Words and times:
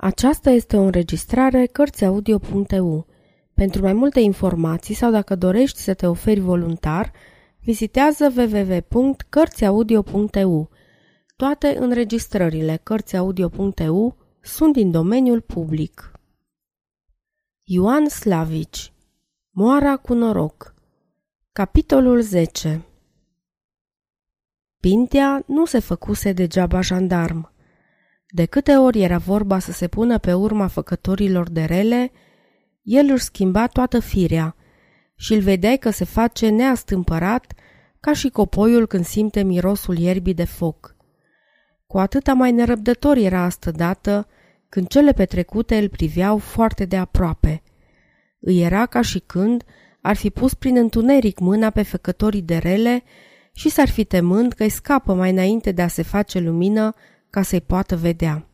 Aceasta 0.00 0.50
este 0.50 0.76
o 0.76 0.80
înregistrare 0.80 1.66
Cărțiaudio.eu. 1.66 3.06
Pentru 3.54 3.82
mai 3.82 3.92
multe 3.92 4.20
informații 4.20 4.94
sau 4.94 5.10
dacă 5.10 5.34
dorești 5.34 5.78
să 5.78 5.94
te 5.94 6.06
oferi 6.06 6.40
voluntar, 6.40 7.12
vizitează 7.60 8.32
www.cărțiaudio.eu. 8.36 10.70
Toate 11.36 11.76
înregistrările 11.78 12.80
Cărțiaudio.eu 12.82 14.16
sunt 14.40 14.72
din 14.72 14.90
domeniul 14.90 15.40
public. 15.40 16.12
Ioan 17.62 18.08
Slavici 18.08 18.92
Moara 19.50 19.96
cu 19.96 20.14
noroc 20.14 20.74
Capitolul 21.52 22.20
10 22.20 22.84
Pintea 24.80 25.42
nu 25.46 25.64
se 25.64 25.78
făcuse 25.78 26.32
degeaba 26.32 26.80
jandarm. 26.80 27.56
De 28.30 28.44
câte 28.44 28.76
ori 28.76 29.02
era 29.02 29.18
vorba 29.18 29.58
să 29.58 29.72
se 29.72 29.88
pună 29.88 30.18
pe 30.18 30.32
urma 30.32 30.66
făcătorilor 30.66 31.50
de 31.50 31.64
rele, 31.64 32.12
el 32.82 33.10
își 33.10 33.24
schimba 33.24 33.66
toată 33.66 34.00
firea 34.00 34.56
și 35.16 35.32
îl 35.34 35.40
vedeai 35.40 35.78
că 35.78 35.90
se 35.90 36.04
face 36.04 36.48
neastâmpărat 36.48 37.52
ca 38.00 38.12
și 38.12 38.28
copoiul 38.28 38.86
când 38.86 39.04
simte 39.04 39.42
mirosul 39.42 39.98
ierbii 39.98 40.34
de 40.34 40.44
foc. 40.44 40.96
Cu 41.86 41.98
atâta 41.98 42.32
mai 42.32 42.52
nerăbdător 42.52 43.16
era 43.16 43.42
astă 43.42 43.70
dată 43.70 44.26
când 44.68 44.86
cele 44.86 45.12
petrecute 45.12 45.76
îl 45.76 45.88
priveau 45.88 46.38
foarte 46.38 46.84
de 46.84 46.96
aproape. 46.96 47.62
Îi 48.40 48.62
era 48.62 48.86
ca 48.86 49.00
și 49.00 49.18
când 49.18 49.64
ar 50.00 50.16
fi 50.16 50.30
pus 50.30 50.54
prin 50.54 50.76
întuneric 50.76 51.38
mâna 51.38 51.70
pe 51.70 51.82
făcătorii 51.82 52.42
de 52.42 52.56
rele 52.56 53.02
și 53.52 53.68
s-ar 53.68 53.88
fi 53.88 54.04
temând 54.04 54.52
că 54.52 54.62
îi 54.62 54.68
scapă 54.68 55.14
mai 55.14 55.30
înainte 55.30 55.72
de 55.72 55.82
a 55.82 55.88
se 55.88 56.02
face 56.02 56.38
lumină 56.38 56.94
ca 57.30 57.42
să-i 57.42 57.60
poată 57.60 57.96
vedea. 57.96 58.48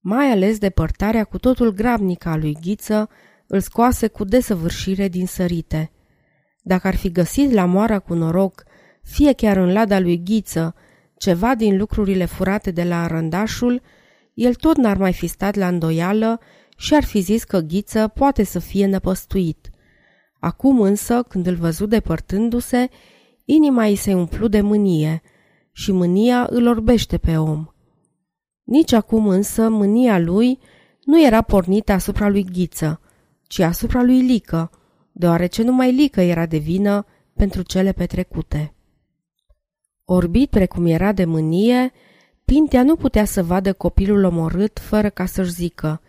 Mai 0.00 0.30
ales 0.30 0.58
depărtarea 0.58 1.24
cu 1.24 1.38
totul 1.38 1.72
grabnică 1.72 2.28
a 2.28 2.36
lui 2.36 2.56
Ghiță 2.60 3.08
îl 3.46 3.60
scoase 3.60 4.06
cu 4.06 4.24
desăvârșire 4.24 5.08
din 5.08 5.26
sărite. 5.26 5.90
Dacă 6.62 6.86
ar 6.86 6.96
fi 6.96 7.10
găsit 7.10 7.50
la 7.50 7.64
moara 7.64 7.98
cu 7.98 8.14
noroc, 8.14 8.64
fie 9.02 9.32
chiar 9.32 9.56
în 9.56 9.72
lada 9.72 10.00
lui 10.00 10.22
Ghiță, 10.24 10.74
ceva 11.16 11.54
din 11.54 11.76
lucrurile 11.76 12.24
furate 12.24 12.70
de 12.70 12.82
la 12.82 13.02
arăndașul, 13.02 13.82
el 14.34 14.54
tot 14.54 14.76
n-ar 14.76 14.96
mai 14.96 15.12
fi 15.12 15.26
stat 15.26 15.54
la 15.54 15.68
îndoială 15.68 16.40
și 16.76 16.94
ar 16.94 17.04
fi 17.04 17.20
zis 17.20 17.44
că 17.44 17.58
Ghiță 17.58 18.08
poate 18.08 18.44
să 18.44 18.58
fie 18.58 18.86
năpăstuit. 18.86 19.70
Acum 20.40 20.80
însă, 20.80 21.22
când 21.28 21.46
îl 21.46 21.54
văzu 21.54 21.86
depărtându-se, 21.86 22.88
inima 23.44 23.84
îi 23.84 23.96
se 23.96 24.14
umplu 24.14 24.48
de 24.48 24.60
mânie– 24.60 25.22
și 25.72 25.92
mânia 25.92 26.46
îl 26.50 26.66
orbește 26.66 27.18
pe 27.18 27.36
om. 27.36 27.66
Nici 28.62 28.92
acum 28.92 29.28
însă 29.28 29.68
mânia 29.68 30.18
lui 30.18 30.58
nu 31.04 31.24
era 31.24 31.42
pornită 31.42 31.92
asupra 31.92 32.28
lui 32.28 32.44
Ghiță, 32.44 33.00
ci 33.42 33.58
asupra 33.58 34.02
lui 34.02 34.20
Lică, 34.20 34.70
deoarece 35.12 35.62
numai 35.62 35.92
Lică 35.92 36.20
era 36.20 36.46
de 36.46 36.58
vină 36.58 37.06
pentru 37.34 37.62
cele 37.62 37.92
petrecute. 37.92 38.74
Orbit 40.04 40.50
precum 40.50 40.86
era 40.86 41.12
de 41.12 41.24
mânie, 41.24 41.92
Pintea 42.44 42.82
nu 42.82 42.96
putea 42.96 43.24
să 43.24 43.42
vadă 43.42 43.72
copilul 43.72 44.24
omorât 44.24 44.78
fără 44.78 45.08
ca 45.10 45.26
să-și 45.26 45.50
zică 45.50 46.00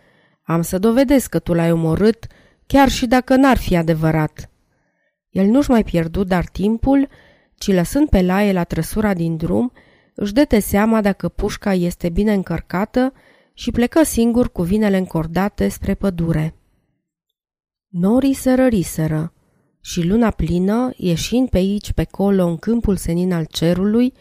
Am 0.42 0.62
să 0.62 0.78
dovedesc 0.78 1.28
că 1.28 1.38
tu 1.38 1.52
l-ai 1.54 1.72
omorât, 1.72 2.26
chiar 2.66 2.88
și 2.88 3.06
dacă 3.06 3.36
n-ar 3.36 3.56
fi 3.56 3.76
adevărat. 3.76 4.50
El 5.30 5.46
nu-și 5.46 5.70
mai 5.70 5.84
pierdut 5.84 6.26
dar 6.26 6.44
timpul 6.44 7.08
ci 7.64 7.72
lăsând 7.72 8.08
pe 8.08 8.22
laie 8.22 8.52
la 8.52 8.64
trăsura 8.64 9.14
din 9.14 9.36
drum, 9.36 9.72
își 10.14 10.32
dete 10.32 10.58
seama 10.58 11.00
dacă 11.00 11.28
pușca 11.28 11.74
este 11.74 12.08
bine 12.08 12.32
încărcată 12.32 13.12
și 13.54 13.70
plecă 13.70 14.02
singur 14.02 14.52
cu 14.52 14.62
vinele 14.62 14.96
încordate 14.96 15.68
spre 15.68 15.94
pădure. 15.94 16.54
Norii 17.88 18.32
se 18.32 18.54
răriseră 18.54 19.32
și 19.80 20.06
luna 20.06 20.30
plină, 20.30 20.92
ieșind 20.96 21.48
pe 21.48 21.56
aici 21.56 21.92
pe 21.92 22.04
colo 22.04 22.46
în 22.46 22.56
câmpul 22.56 22.96
senin 22.96 23.32
al 23.32 23.44
cerului, 23.44 24.12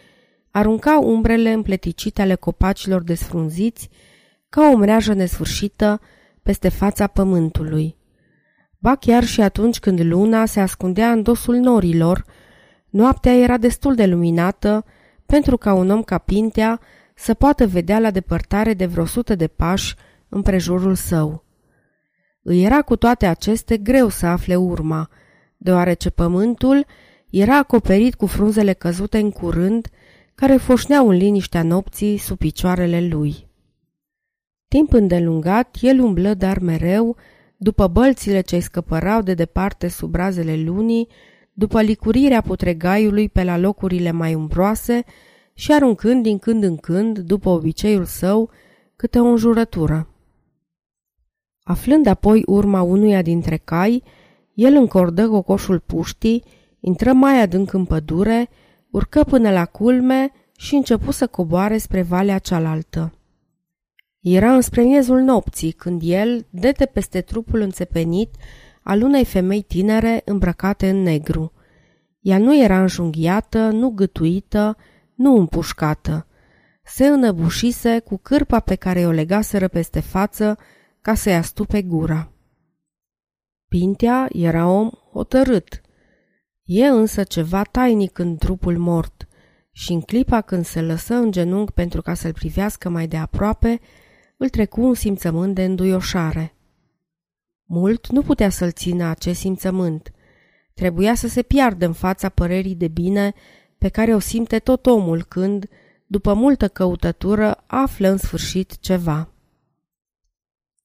arunca 0.52 1.00
umbrele 1.00 1.52
împleticite 1.52 2.22
ale 2.22 2.36
copacilor 2.36 3.04
desfrunziți 3.04 3.90
ca 4.50 4.70
o 4.74 4.78
mreajă 4.78 5.14
nesfârșită 5.14 6.02
peste 6.44 6.70
fața 6.70 7.08
pământului. 7.08 7.96
Ba 8.80 8.96
chiar 8.96 9.24
și 9.24 9.42
atunci 9.42 9.80
când 9.80 10.00
luna 10.00 10.46
se 10.46 10.60
ascundea 10.60 11.12
în 11.12 11.22
dosul 11.22 11.56
norilor, 11.56 12.26
Noaptea 12.94 13.34
era 13.34 13.58
destul 13.58 13.96
de 13.96 14.06
luminată 14.06 14.86
pentru 15.26 15.58
ca 15.58 15.74
un 15.74 15.90
om 15.90 16.04
ca 16.04 16.18
Pintea 16.18 16.80
să 17.16 17.34
poată 17.34 17.68
vedea 17.68 18.00
la 18.00 18.12
depărtare 18.12 18.74
de 18.74 18.86
vreo 18.86 19.06
sută 19.06 19.36
de 19.36 19.48
pași 19.48 19.96
împrejurul 20.30 20.96
său. 20.96 21.44
Îi 22.42 22.64
era 22.64 22.82
cu 22.82 22.96
toate 22.96 23.26
aceste 23.26 23.78
greu 23.78 24.10
să 24.10 24.26
afle 24.26 24.56
urma, 24.56 25.10
deoarece 25.58 26.10
pământul 26.10 26.86
era 27.30 27.58
acoperit 27.58 28.16
cu 28.16 28.26
frunzele 28.26 28.74
căzute 28.74 29.18
în 29.18 29.32
curând, 29.32 29.88
care 30.36 30.56
foșneau 30.56 31.10
în 31.10 31.16
liniștea 31.16 31.64
nopții 31.64 32.18
sub 32.18 32.38
picioarele 32.38 33.08
lui. 33.08 33.48
Timp 34.68 34.94
îndelungat, 34.94 35.78
el 35.82 36.00
umblă 36.00 36.34
dar 36.34 36.60
mereu, 36.60 37.16
după 37.58 37.88
bălțile 37.88 38.42
ce-i 38.42 38.62
scăpărau 38.62 39.22
de 39.22 39.34
departe 39.34 39.88
sub 39.88 40.16
razele 40.16 40.56
lunii, 40.56 41.08
după 41.54 41.82
licurirea 41.82 42.42
putregaiului 42.42 43.30
pe 43.30 43.44
la 43.44 43.58
locurile 43.58 44.12
mai 44.12 44.34
umbroase 44.34 45.04
și 45.54 45.72
aruncând 45.72 46.24
din 46.24 46.40
când 46.40 46.64
în 46.64 46.78
când, 46.78 47.20
după 47.20 47.50
obiceiul 47.50 48.06
său, 48.06 48.50
câte 48.96 49.20
o 49.20 49.26
înjurătură. 49.26 50.08
Aflând 51.64 52.08
apoi 52.08 52.44
urma 52.46 52.82
unuia 52.82 53.22
dintre 53.22 53.58
cai, 53.58 54.04
el 54.54 54.74
încordă 54.74 55.28
cocoșul 55.28 55.80
puștii, 55.80 56.44
intră 56.80 57.14
mai 57.14 57.42
adânc 57.42 57.74
în 57.74 57.86
pădure, 57.86 58.50
urcă 58.92 59.24
până 59.24 59.52
la 59.52 59.66
culme 59.66 60.32
și 60.58 60.76
începu 60.76 61.12
să 61.12 61.28
coboare 61.28 61.78
spre 61.78 62.02
valea 62.02 62.38
cealaltă. 62.38 63.14
Era 64.20 64.54
înspre 64.54 64.82
miezul 64.82 65.20
nopții, 65.20 65.72
când 65.72 66.02
el, 66.04 66.46
dete 66.50 66.86
peste 66.86 67.22
trupul 67.22 67.60
înțepenit, 67.60 68.36
al 68.84 69.02
unei 69.02 69.26
femei 69.26 69.62
tinere 69.62 70.22
îmbrăcate 70.26 70.90
în 70.90 71.02
negru. 71.02 71.52
Ea 72.20 72.38
nu 72.38 72.64
era 72.64 72.82
înjunghiată, 72.82 73.70
nu 73.70 73.90
gâtuită, 73.90 74.78
nu 75.16 75.38
împușcată. 75.38 76.28
Se 76.84 77.08
înăbușise 77.08 78.00
cu 78.00 78.18
cârpa 78.18 78.60
pe 78.60 78.76
care 78.76 79.06
o 79.06 79.12
legaseră 79.12 79.68
peste 79.68 80.00
față 80.00 80.58
ca 81.02 81.14
să-i 81.14 81.36
astupe 81.36 81.82
gura. 81.82 82.32
Pintea 83.68 84.28
era 84.32 84.68
om 84.68 84.90
hotărât. 85.12 85.82
E 86.64 86.88
însă 86.88 87.24
ceva 87.24 87.62
tainic 87.64 88.18
în 88.18 88.36
trupul 88.36 88.78
mort 88.78 89.28
și 89.72 89.92
în 89.92 90.02
clipa 90.02 90.42
când 90.42 90.66
se 90.66 90.82
lăsă 90.82 91.14
în 91.14 91.32
genunchi 91.32 91.72
pentru 91.72 92.02
ca 92.02 92.14
să-l 92.14 92.34
privească 92.34 92.90
mai 92.90 93.08
de 93.08 93.18
aproape, 93.18 93.80
îl 94.38 94.50
trecu 94.50 94.82
un 94.82 94.94
simțământ 94.94 95.56
de 95.56 95.64
înduioșare. 95.64 96.53
Mult 97.76 98.08
nu 98.08 98.22
putea 98.22 98.50
să-l 98.50 98.72
țină 98.72 99.06
acest 99.06 99.40
simțământ. 99.40 100.12
Trebuia 100.74 101.16
să 101.16 101.28
se 101.28 101.42
piardă 101.42 101.86
în 101.86 101.94
fața 101.94 102.30
părerii 102.30 102.76
de 102.76 102.88
bine 102.88 103.34
pe 103.78 103.90
care 103.90 104.16
o 104.16 104.20
simte 104.20 104.60
tot 104.60 104.86
omul 104.86 105.24
când, 105.24 105.70
după 106.06 106.34
multă 106.34 106.68
căutătură, 106.68 107.64
află 107.68 108.10
în 108.10 108.18
sfârșit 108.18 108.80
ceva. 108.80 109.30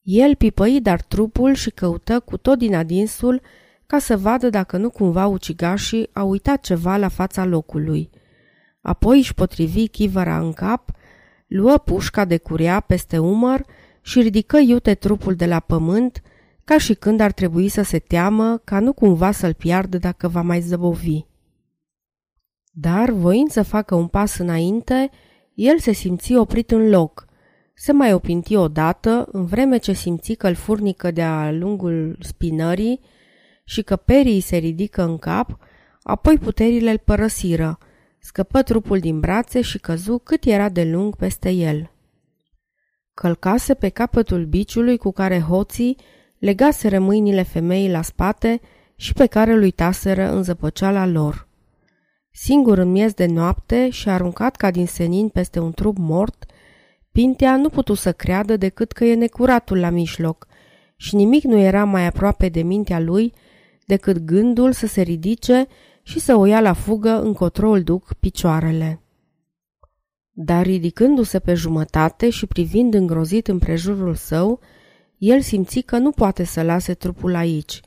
El 0.03 0.34
pipăi 0.34 0.81
dar 0.81 1.03
trupul 1.03 1.54
și 1.54 1.71
căută 1.71 2.21
cu 2.21 2.37
tot 2.37 2.59
din 2.59 2.75
adinsul 2.75 3.41
ca 3.87 3.99
să 3.99 4.16
vadă 4.16 4.50
dacă 4.50 4.76
nu 4.76 4.91
cumva 4.91 5.26
ucigașii 5.26 6.10
au 6.12 6.28
uitat 6.28 6.60
ceva 6.60 6.97
la 6.97 7.09
fața 7.09 7.44
locului. 7.44 8.10
Apoi 8.81 9.19
își 9.19 9.34
potrivi 9.34 9.88
chivăra 9.88 10.38
în 10.38 10.53
cap, 10.53 10.91
luă 11.47 11.78
pușca 11.78 12.25
de 12.25 12.38
curea 12.38 12.81
peste 12.81 13.19
umăr 13.19 13.65
și 14.00 14.20
ridică 14.20 14.58
iute 14.58 14.94
trupul 14.94 15.35
de 15.35 15.46
la 15.46 15.61
pământ, 15.61 16.23
ca 16.69 16.79
și 16.79 16.94
când 16.94 17.20
ar 17.20 17.32
trebui 17.32 17.69
să 17.69 17.82
se 17.82 17.99
teamă 17.99 18.61
ca 18.65 18.81
nu 18.81 18.93
cumva 18.93 19.31
să-l 19.31 19.55
piardă 19.55 19.99
dacă 19.99 20.29
va 20.29 20.43
mai 20.43 20.61
zăbovi. 20.61 21.20
Dar, 22.73 23.11
voind 23.11 23.50
să 23.50 23.62
facă 23.62 23.94
un 23.94 24.06
pas 24.06 24.38
înainte, 24.38 25.11
el 25.55 25.79
se 25.79 25.93
simți 25.93 26.35
oprit 26.35 26.70
în 26.70 26.88
loc. 26.88 27.26
Se 27.75 27.93
mai 27.93 28.12
opinti 28.12 28.56
odată, 28.56 29.29
în 29.32 29.44
vreme 29.44 29.76
ce 29.76 29.93
simți 29.93 30.32
că 30.32 30.49
îl 30.49 30.55
furnică 30.55 31.11
de-a 31.11 31.53
lungul 31.53 32.17
spinării 32.20 33.00
și 33.64 33.82
că 33.82 33.97
perii 33.97 34.41
se 34.41 34.56
ridică 34.56 35.03
în 35.03 35.19
cap, 35.19 35.59
apoi 36.03 36.38
puterile 36.38 36.91
îl 36.91 36.99
părăsiră, 36.99 37.79
scăpă 38.19 38.62
trupul 38.62 38.99
din 38.99 39.21
brațe 39.21 39.61
și 39.61 39.79
căzu 39.79 40.19
cât 40.19 40.44
era 40.44 40.69
de 40.69 40.85
lung 40.85 41.17
peste 41.17 41.50
el. 41.50 41.91
Călcase 43.14 43.75
pe 43.75 43.88
capătul 43.88 44.44
biciului 44.44 44.97
cu 44.97 45.12
care 45.12 45.41
hoții 45.41 45.97
legaseră 46.38 46.99
mâinile 46.99 47.43
femeii 47.43 47.90
la 47.90 48.02
spate 48.02 48.61
și 48.96 49.12
pe 49.12 49.26
care 49.26 49.52
îl 49.52 49.61
uitaseră 49.61 50.32
în 50.32 50.43
zăpăceala 50.43 51.06
lor. 51.06 51.49
Singur 52.31 52.79
în 52.79 52.90
miez 52.90 53.12
de 53.12 53.26
noapte 53.26 53.90
și 53.90 54.08
aruncat 54.08 54.56
ca 54.56 54.70
din 54.70 54.87
senin 54.87 55.29
peste 55.29 55.58
un 55.58 55.73
trup 55.73 55.96
mort, 55.99 56.46
Pintea 57.19 57.56
nu 57.56 57.69
putu 57.69 57.94
să 57.94 58.12
creadă 58.12 58.56
decât 58.56 58.93
că 58.93 59.05
e 59.05 59.14
necuratul 59.14 59.79
la 59.79 59.90
mijloc 59.90 60.46
și 60.96 61.14
nimic 61.14 61.43
nu 61.43 61.58
era 61.58 61.85
mai 61.85 62.06
aproape 62.06 62.49
de 62.49 62.62
mintea 62.62 63.00
lui 63.00 63.32
decât 63.87 64.19
gândul 64.19 64.73
să 64.73 64.87
se 64.87 65.02
ridice 65.02 65.67
și 66.02 66.20
să 66.20 66.37
o 66.37 66.44
ia 66.44 66.61
la 66.61 66.73
fugă 66.73 67.20
încotro 67.20 67.70
îl 67.70 67.82
duc 67.82 68.14
picioarele. 68.14 69.02
Dar 70.31 70.67
ridicându-se 70.67 71.38
pe 71.38 71.55
jumătate 71.55 72.31
și 72.31 72.46
privind 72.46 72.94
îngrozit 72.94 73.49
împrejurul 73.49 74.14
său, 74.14 74.61
el 75.19 75.41
simți 75.41 75.81
că 75.81 75.99
nu 75.99 76.11
poate 76.11 76.44
să 76.44 76.62
lase 76.62 76.94
trupul 76.94 77.35
aici. 77.35 77.81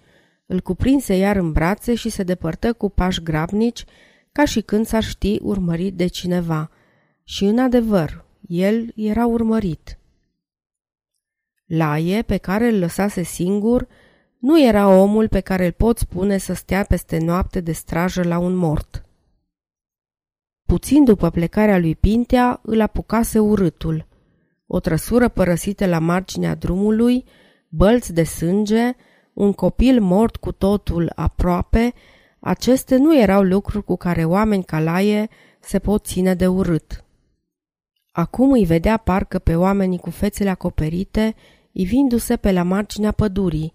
Îl 0.45 0.60
cuprinse 0.60 1.16
iar 1.16 1.36
în 1.36 1.51
brațe 1.51 1.95
și 1.95 2.10
se 2.10 2.24
depărtă 2.24 2.74
cu 2.74 2.89
pași 2.89 3.24
grabnici, 3.24 3.86
ca 4.31 4.45
și 4.45 4.62
când 4.62 4.86
s-ar 4.86 5.04
ști 5.04 5.39
urmărit 5.42 5.95
de 5.95 6.07
cineva. 6.07 6.72
Și 7.24 7.44
în 7.44 7.60
adevăr, 7.60 8.25
el 8.48 8.92
era 8.95 9.25
urmărit. 9.25 10.00
Laie, 11.66 12.22
pe 12.22 12.38
care 12.38 12.68
îl 12.68 12.80
lăsase 12.80 13.24
singur, 13.24 13.88
nu 14.38 14.63
era 14.63 14.88
omul 14.88 15.27
pe 15.27 15.39
care 15.39 15.66
îl 15.66 15.72
pot 15.72 15.98
spune 15.98 16.38
să 16.38 16.54
stea 16.54 16.84
peste 16.84 17.18
noapte 17.18 17.60
de 17.60 17.72
strajă 17.72 18.24
la 18.24 18.38
un 18.38 18.56
mort. 18.56 19.06
Puțin 20.68 21.04
după 21.04 21.30
plecarea 21.30 21.77
lui 21.77 21.95
Pintea, 21.95 22.60
îl 22.63 22.81
apucase 22.81 23.39
urâtul. 23.39 24.07
O 24.73 24.79
trăsură 24.79 25.27
părăsită 25.27 25.85
la 25.85 26.00
marginea 26.00 26.56
drumului, 26.56 27.25
bălți 27.69 28.13
de 28.13 28.23
sânge, 28.23 28.91
un 29.33 29.53
copil 29.53 30.01
mort 30.01 30.35
cu 30.35 30.51
totul 30.51 31.12
aproape, 31.15 31.94
aceste 32.39 32.97
nu 32.97 33.19
erau 33.19 33.41
lucruri 33.41 33.83
cu 33.83 33.95
care 33.95 34.25
oameni 34.25 34.63
ca 34.63 34.79
Laie 34.79 35.29
se 35.59 35.79
pot 35.79 36.06
ține 36.06 36.33
de 36.33 36.47
urât. 36.47 37.06
Acum 38.12 38.51
îi 38.51 38.65
vedea 38.65 38.97
parcă 38.97 39.39
pe 39.39 39.56
oamenii 39.56 39.97
cu 39.97 40.09
fețele 40.09 40.50
acoperite, 40.50 41.35
ivindu-se 41.71 42.35
pe 42.35 42.51
la 42.51 42.63
marginea 42.63 43.12
pădurii, 43.12 43.74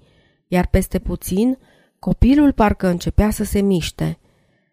iar 0.48 0.66
peste 0.66 0.98
puțin 0.98 1.58
copilul 1.98 2.52
parcă 2.52 2.88
începea 2.88 3.30
să 3.30 3.44
se 3.44 3.60
miște. 3.60 4.18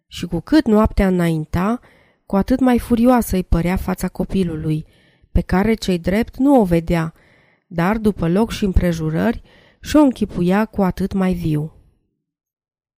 Și 0.07 0.25
cu 0.25 0.39
cât 0.39 0.65
noaptea 0.65 1.07
înainta, 1.07 1.79
cu 2.25 2.35
atât 2.35 2.59
mai 2.59 2.79
furioasă 2.79 3.35
îi 3.35 3.43
părea 3.43 3.75
fața 3.75 4.07
copilului, 4.07 4.85
pe 5.33 5.41
care 5.41 5.73
cei 5.73 5.99
drept 5.99 6.37
nu 6.37 6.59
o 6.59 6.63
vedea, 6.63 7.13
dar 7.67 7.97
după 7.97 8.29
loc 8.29 8.51
și 8.51 8.65
împrejurări 8.65 9.41
și-o 9.79 9.99
închipuia 9.99 10.65
cu 10.65 10.81
atât 10.81 11.13
mai 11.13 11.33
viu. 11.33 11.73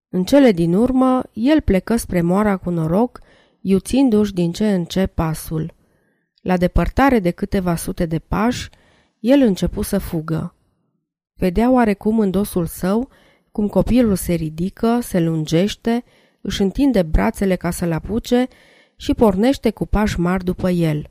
În 0.09 0.23
cele 0.23 0.51
din 0.51 0.73
urmă, 0.73 1.23
el 1.33 1.61
plecă 1.61 1.95
spre 1.95 2.21
moara 2.21 2.57
cu 2.57 2.69
noroc, 2.69 3.19
iuțindu-și 3.61 4.33
din 4.33 4.51
ce 4.51 4.73
în 4.73 4.85
ce 4.85 5.05
pasul. 5.05 5.73
La 6.41 6.57
depărtare 6.57 7.19
de 7.19 7.31
câteva 7.31 7.75
sute 7.75 8.05
de 8.05 8.19
pași, 8.19 8.69
el 9.19 9.41
începu 9.41 9.81
să 9.81 9.97
fugă. 9.97 10.55
Vedea 11.33 11.71
oarecum 11.71 12.19
în 12.19 12.31
dosul 12.31 12.65
său 12.65 13.09
cum 13.51 13.67
copilul 13.67 14.15
se 14.15 14.33
ridică, 14.33 14.99
se 15.01 15.19
lungește, 15.19 16.03
își 16.41 16.61
întinde 16.61 17.01
brațele 17.01 17.55
ca 17.55 17.71
să-l 17.71 17.91
apuce 17.91 18.47
și 18.95 19.13
pornește 19.13 19.69
cu 19.69 19.85
pași 19.85 20.19
mari 20.19 20.43
după 20.43 20.69
el. 20.69 21.09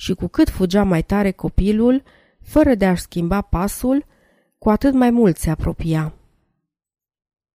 Și 0.00 0.14
cu 0.14 0.26
cât 0.26 0.48
fugea 0.48 0.82
mai 0.82 1.02
tare 1.02 1.30
copilul, 1.30 2.02
fără 2.42 2.74
de 2.74 2.86
a-și 2.86 3.02
schimba 3.02 3.40
pasul, 3.40 4.04
cu 4.58 4.70
atât 4.70 4.92
mai 4.94 5.10
mult 5.10 5.36
se 5.36 5.50
apropia. 5.50 6.14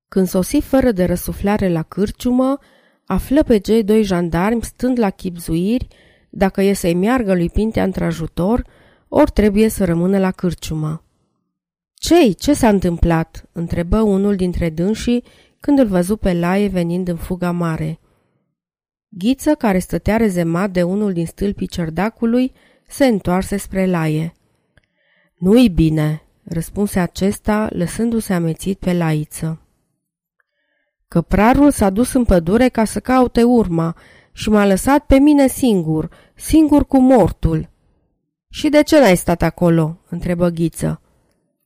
Când 0.07 0.27
sosi 0.27 0.59
fără 0.59 0.91
de 0.91 1.05
răsuflare 1.05 1.69
la 1.69 1.83
cârciumă, 1.83 2.57
află 3.05 3.43
pe 3.43 3.57
cei 3.57 3.83
doi 3.83 4.03
jandarmi 4.03 4.63
stând 4.63 4.99
la 4.99 5.09
chipzuiri 5.09 5.87
dacă 6.29 6.61
e 6.61 6.73
să-i 6.73 6.93
meargă 6.93 7.33
lui 7.33 7.49
Pintea 7.49 7.83
într-ajutor, 7.83 8.65
ori 9.07 9.31
trebuie 9.31 9.69
să 9.69 9.85
rămână 9.85 10.19
la 10.19 10.31
cârciumă. 10.31 11.03
Cei, 11.93 12.33
ce 12.33 12.53
s-a 12.53 12.69
întâmplat?" 12.69 13.49
întrebă 13.51 14.01
unul 14.01 14.35
dintre 14.35 14.69
dânsii 14.69 15.23
când 15.59 15.79
îl 15.79 15.87
văzu 15.87 16.17
pe 16.17 16.33
Laie 16.33 16.67
venind 16.67 17.07
în 17.07 17.15
fuga 17.15 17.51
mare. 17.51 17.99
Ghiță, 19.17 19.55
care 19.55 19.79
stătea 19.79 20.17
rezemat 20.17 20.71
de 20.71 20.83
unul 20.83 21.13
din 21.13 21.25
stâlpii 21.25 21.67
cerdacului, 21.67 22.53
se 22.87 23.05
întoarse 23.05 23.57
spre 23.57 23.85
Laie. 23.85 24.33
Nu-i 25.37 25.69
bine," 25.69 26.21
răspunse 26.43 26.99
acesta, 26.99 27.67
lăsându-se 27.71 28.33
amețit 28.33 28.79
pe 28.79 28.93
laiță. 28.93 29.61
Căprarul 31.07 31.71
s-a 31.71 31.89
dus 31.89 32.13
în 32.13 32.23
pădure 32.23 32.69
ca 32.69 32.83
să 32.83 32.99
caute 32.99 33.43
urma 33.43 33.95
și 34.31 34.49
m-a 34.49 34.65
lăsat 34.65 35.05
pe 35.05 35.15
mine 35.19 35.47
singur, 35.47 36.09
singur 36.35 36.85
cu 36.85 36.99
mortul. 36.99 37.69
Și 38.49 38.69
de 38.69 38.83
ce 38.83 38.99
n-ai 38.99 39.17
stat 39.17 39.41
acolo?" 39.41 39.99
întrebă 40.09 40.49
Ghiță. 40.49 41.01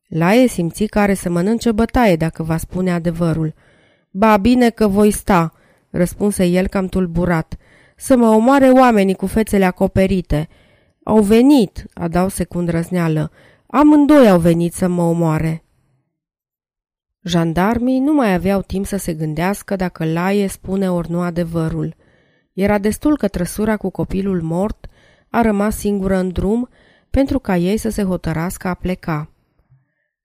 Laie 0.07 0.47
simți 0.47 0.85
că 0.85 0.99
are 0.99 1.13
să 1.13 1.29
mănânce 1.29 1.71
bătaie 1.71 2.15
dacă 2.15 2.44
va 2.44 2.57
spune 2.57 2.91
adevărul. 2.91 3.53
Ba, 4.09 4.38
bine 4.38 4.69
că 4.69 4.88
voi 4.88 5.11
sta," 5.11 5.51
răspunse 5.89 6.45
el 6.45 6.67
cam 6.67 6.87
tulburat. 6.87 7.57
Să 7.95 8.15
mă 8.17 8.27
omoare 8.27 8.69
oamenii 8.69 9.15
cu 9.15 9.25
fețele 9.25 9.65
acoperite." 9.65 10.47
Au 11.03 11.21
venit," 11.21 11.85
adau 11.93 12.27
secund 12.27 12.69
răzneală. 12.69 13.31
Amândoi 13.67 14.29
au 14.29 14.39
venit 14.39 14.73
să 14.73 14.87
mă 14.87 15.01
omoare." 15.01 15.63
Jandarmii 17.23 17.99
nu 17.99 18.13
mai 18.13 18.33
aveau 18.33 18.61
timp 18.61 18.85
să 18.85 18.97
se 18.97 19.13
gândească 19.13 19.75
dacă 19.75 20.05
Laie 20.05 20.47
spune 20.47 20.91
ori 20.91 21.11
nu 21.11 21.21
adevărul. 21.21 21.95
Era 22.53 22.77
destul 22.77 23.17
că 23.17 23.27
trăsura 23.27 23.77
cu 23.77 23.89
copilul 23.89 24.41
mort 24.41 24.87
a 25.29 25.41
rămas 25.41 25.77
singură 25.77 26.15
în 26.15 26.29
drum 26.29 26.69
pentru 27.09 27.39
ca 27.39 27.57
ei 27.57 27.77
să 27.77 27.89
se 27.89 28.03
hotărască 28.03 28.67
a 28.67 28.73
pleca. 28.73 29.31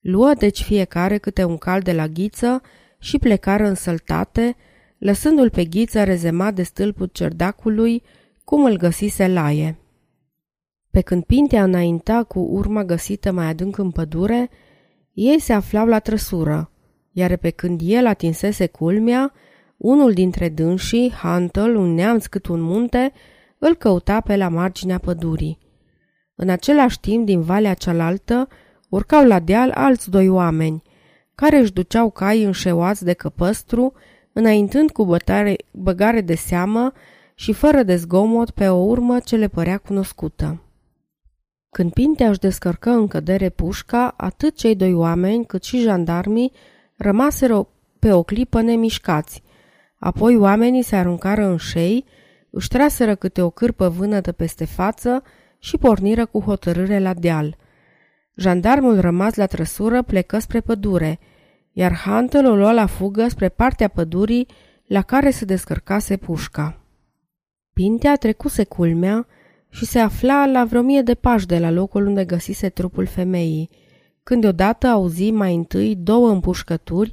Luă 0.01 0.33
deci 0.39 0.63
fiecare 0.63 1.19
câte 1.19 1.45
un 1.45 1.57
cal 1.57 1.81
de 1.81 1.93
la 1.93 2.07
ghiță 2.07 2.61
și 2.99 3.19
plecară 3.19 3.67
însăltate, 3.67 4.57
lăsându-l 5.03 5.51
pe 5.51 5.65
ghiță 5.65 6.05
rezemat 6.05 6.55
de 6.55 6.63
stâlpul 6.63 7.07
cerdacului, 7.13 8.03
cum 8.45 8.65
îl 8.65 8.77
găsise 8.77 9.29
laie. 9.29 9.79
Pe 10.91 11.01
când 11.01 11.25
Pintea 11.25 11.63
înainta 11.63 12.25
cu 12.25 12.39
urma 12.39 12.85
găsită 12.85 13.33
mai 13.33 13.47
adânc 13.47 13.79
în 13.79 13.91
pădure, 13.91 14.51
ei 15.13 15.41
se 15.41 15.53
aflau 15.53 15.87
la 15.87 15.99
trăsură, 15.99 16.71
iar 17.13 17.37
pe 17.37 17.51
când 17.51 17.81
el 17.85 18.07
atinsese 18.07 18.67
culmea, 18.67 19.33
unul 19.77 20.13
dintre 20.13 20.49
dânsii, 20.49 21.13
Hantel, 21.13 21.77
un 21.77 21.95
neamț 21.95 22.27
cât 22.27 22.47
un 22.47 22.61
munte, 22.61 23.13
îl 23.59 23.75
căuta 23.75 24.21
pe 24.21 24.37
la 24.37 24.49
marginea 24.49 24.99
pădurii. 24.99 25.59
În 26.35 26.49
același 26.49 27.01
timp, 27.01 27.27
din 27.27 27.41
valea 27.41 27.75
cealaltă, 27.75 28.49
urcau 28.89 29.27
la 29.27 29.41
deal 29.41 29.71
alți 29.75 30.11
doi 30.11 30.29
oameni, 30.29 30.83
care 31.35 31.59
își 31.59 31.73
duceau 31.73 32.11
cai 32.11 32.43
înșeuați 32.43 33.05
de 33.05 33.13
căpăstru, 33.13 33.93
înaintând 34.33 34.91
cu 34.91 35.05
bătare, 35.05 35.57
băgare 35.71 36.21
de 36.21 36.35
seamă 36.35 36.93
și 37.35 37.53
fără 37.53 37.83
de 37.83 37.97
zgomot 37.97 38.51
pe 38.51 38.69
o 38.69 38.77
urmă 38.77 39.21
ce 39.21 39.37
le 39.37 39.49
părea 39.49 39.79
cunoscută. 39.79 40.63
Când 41.71 41.93
Pintea 41.93 42.29
își 42.29 42.39
descărcă 42.39 42.91
în 42.91 43.09
cădere 43.09 43.49
pușca, 43.49 44.15
atât 44.17 44.57
cei 44.57 44.77
doi 44.77 44.95
oameni 44.95 45.47
cât 45.47 45.65
și 45.65 45.81
jandarmii 45.81 46.53
rămaseră 46.97 47.69
pe 47.99 48.13
o 48.13 48.23
clipă 48.23 48.61
nemișcați. 48.61 49.43
Apoi 49.99 50.37
oamenii 50.37 50.83
se 50.83 50.97
aruncară 50.97 51.45
în 51.45 51.57
șei, 51.57 52.05
își 52.51 52.69
traseră 52.69 53.15
câte 53.15 53.43
o 53.43 53.51
cârpă 53.51 53.89
vânătă 53.89 54.33
peste 54.33 54.65
față 54.65 55.23
și 55.59 55.77
porniră 55.77 56.27
cu 56.27 56.41
hotărâre 56.41 56.99
la 56.99 57.15
deal. 57.15 57.57
Jandarmul 58.37 59.01
rămas 59.01 59.35
la 59.35 59.47
trăsură 59.47 60.03
plecă 60.03 60.39
spre 60.39 60.61
pădure, 60.61 61.19
iar 61.73 61.97
Hunter 62.05 62.45
o 62.45 62.55
lua 62.55 62.73
la 62.73 62.87
fugă 62.87 63.29
spre 63.29 63.49
partea 63.49 63.89
pădurii 63.89 64.47
la 64.87 65.03
care 65.03 65.31
se 65.31 65.45
descărcase 65.45 66.17
pușca. 66.17 66.81
Pintea 67.73 68.17
trecuse 68.17 68.65
culmea 68.65 69.27
și 69.69 69.85
se 69.85 69.99
afla 69.99 70.47
la 70.47 70.65
vreo 70.65 70.83
mie 70.83 71.03
de 71.03 71.15
pași 71.15 71.47
de 71.47 71.59
la 71.59 71.71
locul 71.71 72.07
unde 72.07 72.25
găsise 72.25 72.69
trupul 72.69 73.07
femeii, 73.07 73.71
când 74.23 74.41
deodată 74.41 74.87
auzi 74.87 75.31
mai 75.31 75.55
întâi 75.55 75.97
două 75.97 76.31
împușcături, 76.31 77.13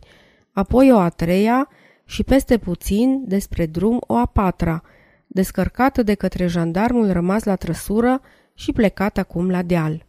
apoi 0.52 0.92
o 0.92 0.98
a 0.98 1.10
treia 1.10 1.70
și 2.06 2.24
peste 2.24 2.58
puțin, 2.58 3.24
despre 3.28 3.66
drum, 3.66 4.02
o 4.08 4.16
a 4.16 4.26
patra, 4.26 4.84
descărcată 5.28 6.04
de 6.04 6.14
către 6.14 6.48
jandarmul 6.48 7.12
rămas 7.12 7.44
la 7.44 7.56
trăsură 7.56 8.22
și 8.54 8.72
plecat 8.72 9.18
acum 9.18 9.50
la 9.50 9.62
deal. 9.62 10.06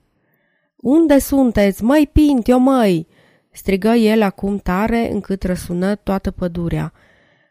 Unde 0.76 1.18
sunteți, 1.18 1.84
măi 1.84 2.08
Pintio, 2.12 2.58
măi?" 2.58 3.06
Strigă 3.50 3.88
el 3.88 4.22
acum 4.22 4.58
tare 4.58 5.12
încât 5.12 5.42
răsună 5.42 5.94
toată 5.94 6.30
pădurea. 6.30 6.92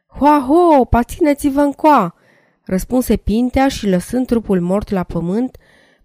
Hoa-ho, 0.08 0.86
pațineți-vă 0.86 1.62
încoa!" 1.62 2.15
răspunse 2.70 3.15
Pintea 3.15 3.68
și 3.68 3.89
lăsând 3.89 4.25
trupul 4.25 4.62
mort 4.62 4.89
la 4.89 5.03
pământ, 5.03 5.58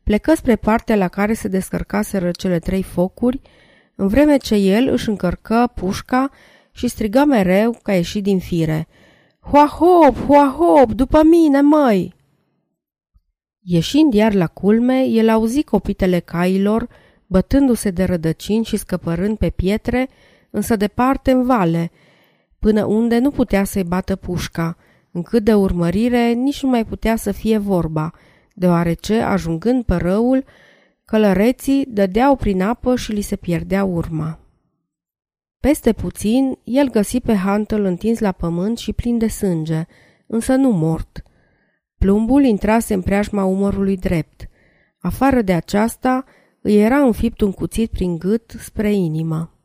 plecă 0.02 0.34
spre 0.34 0.56
partea 0.56 0.96
la 0.96 1.08
care 1.08 1.32
se 1.32 1.48
descărcaseră 1.48 2.30
cele 2.30 2.58
trei 2.58 2.82
focuri, 2.82 3.40
în 3.94 4.08
vreme 4.08 4.36
ce 4.36 4.54
el 4.54 4.88
își 4.88 5.08
încărcă 5.08 5.72
pușca 5.74 6.30
și 6.70 6.88
striga 6.88 7.24
mereu 7.24 7.78
ca 7.82 7.94
ieșit 7.94 8.22
din 8.22 8.38
fire. 8.38 8.88
Hua 9.40 9.66
hop, 9.66 10.16
hua 10.26 10.56
hop, 10.58 10.92
după 10.92 11.22
mine, 11.22 11.60
măi! 11.60 12.14
Ieșind 13.60 14.14
iar 14.14 14.34
la 14.34 14.46
culme, 14.46 15.04
el 15.04 15.28
auzi 15.28 15.62
copitele 15.62 16.18
cailor, 16.18 16.88
bătându-se 17.34 17.90
de 17.90 18.04
rădăcini 18.04 18.64
și 18.64 18.76
scăpărând 18.76 19.38
pe 19.38 19.50
pietre, 19.50 20.08
însă 20.50 20.76
departe 20.76 21.30
în 21.30 21.44
vale, 21.44 21.90
până 22.58 22.84
unde 22.84 23.18
nu 23.18 23.30
putea 23.30 23.64
să-i 23.64 23.84
bată 23.84 24.16
pușca, 24.16 24.76
încât 25.12 25.44
de 25.44 25.54
urmărire 25.54 26.32
nici 26.32 26.62
nu 26.62 26.68
mai 26.68 26.84
putea 26.84 27.16
să 27.16 27.32
fie 27.32 27.58
vorba, 27.58 28.12
deoarece, 28.52 29.20
ajungând 29.20 29.84
pe 29.84 29.94
răul, 29.94 30.44
călăreții 31.04 31.86
dădeau 31.88 32.36
prin 32.36 32.62
apă 32.62 32.96
și 32.96 33.12
li 33.12 33.20
se 33.20 33.36
pierdea 33.36 33.84
urma. 33.84 34.38
Peste 35.60 35.92
puțin, 35.92 36.58
el 36.64 36.90
găsi 36.90 37.20
pe 37.20 37.34
Huntel 37.34 37.84
întins 37.84 38.18
la 38.18 38.32
pământ 38.32 38.78
și 38.78 38.92
plin 38.92 39.18
de 39.18 39.28
sânge, 39.28 39.86
însă 40.26 40.54
nu 40.54 40.70
mort. 40.70 41.22
Plumbul 41.98 42.44
intrase 42.44 42.94
în 42.94 43.02
preajma 43.02 43.44
umărului 43.44 43.96
drept. 43.96 44.48
Afară 44.98 45.42
de 45.42 45.52
aceasta, 45.52 46.24
îi 46.66 46.80
era 46.80 47.00
înfipt 47.00 47.40
un 47.40 47.52
cuțit 47.52 47.90
prin 47.90 48.18
gât 48.18 48.54
spre 48.58 48.92
inimă. 48.92 49.58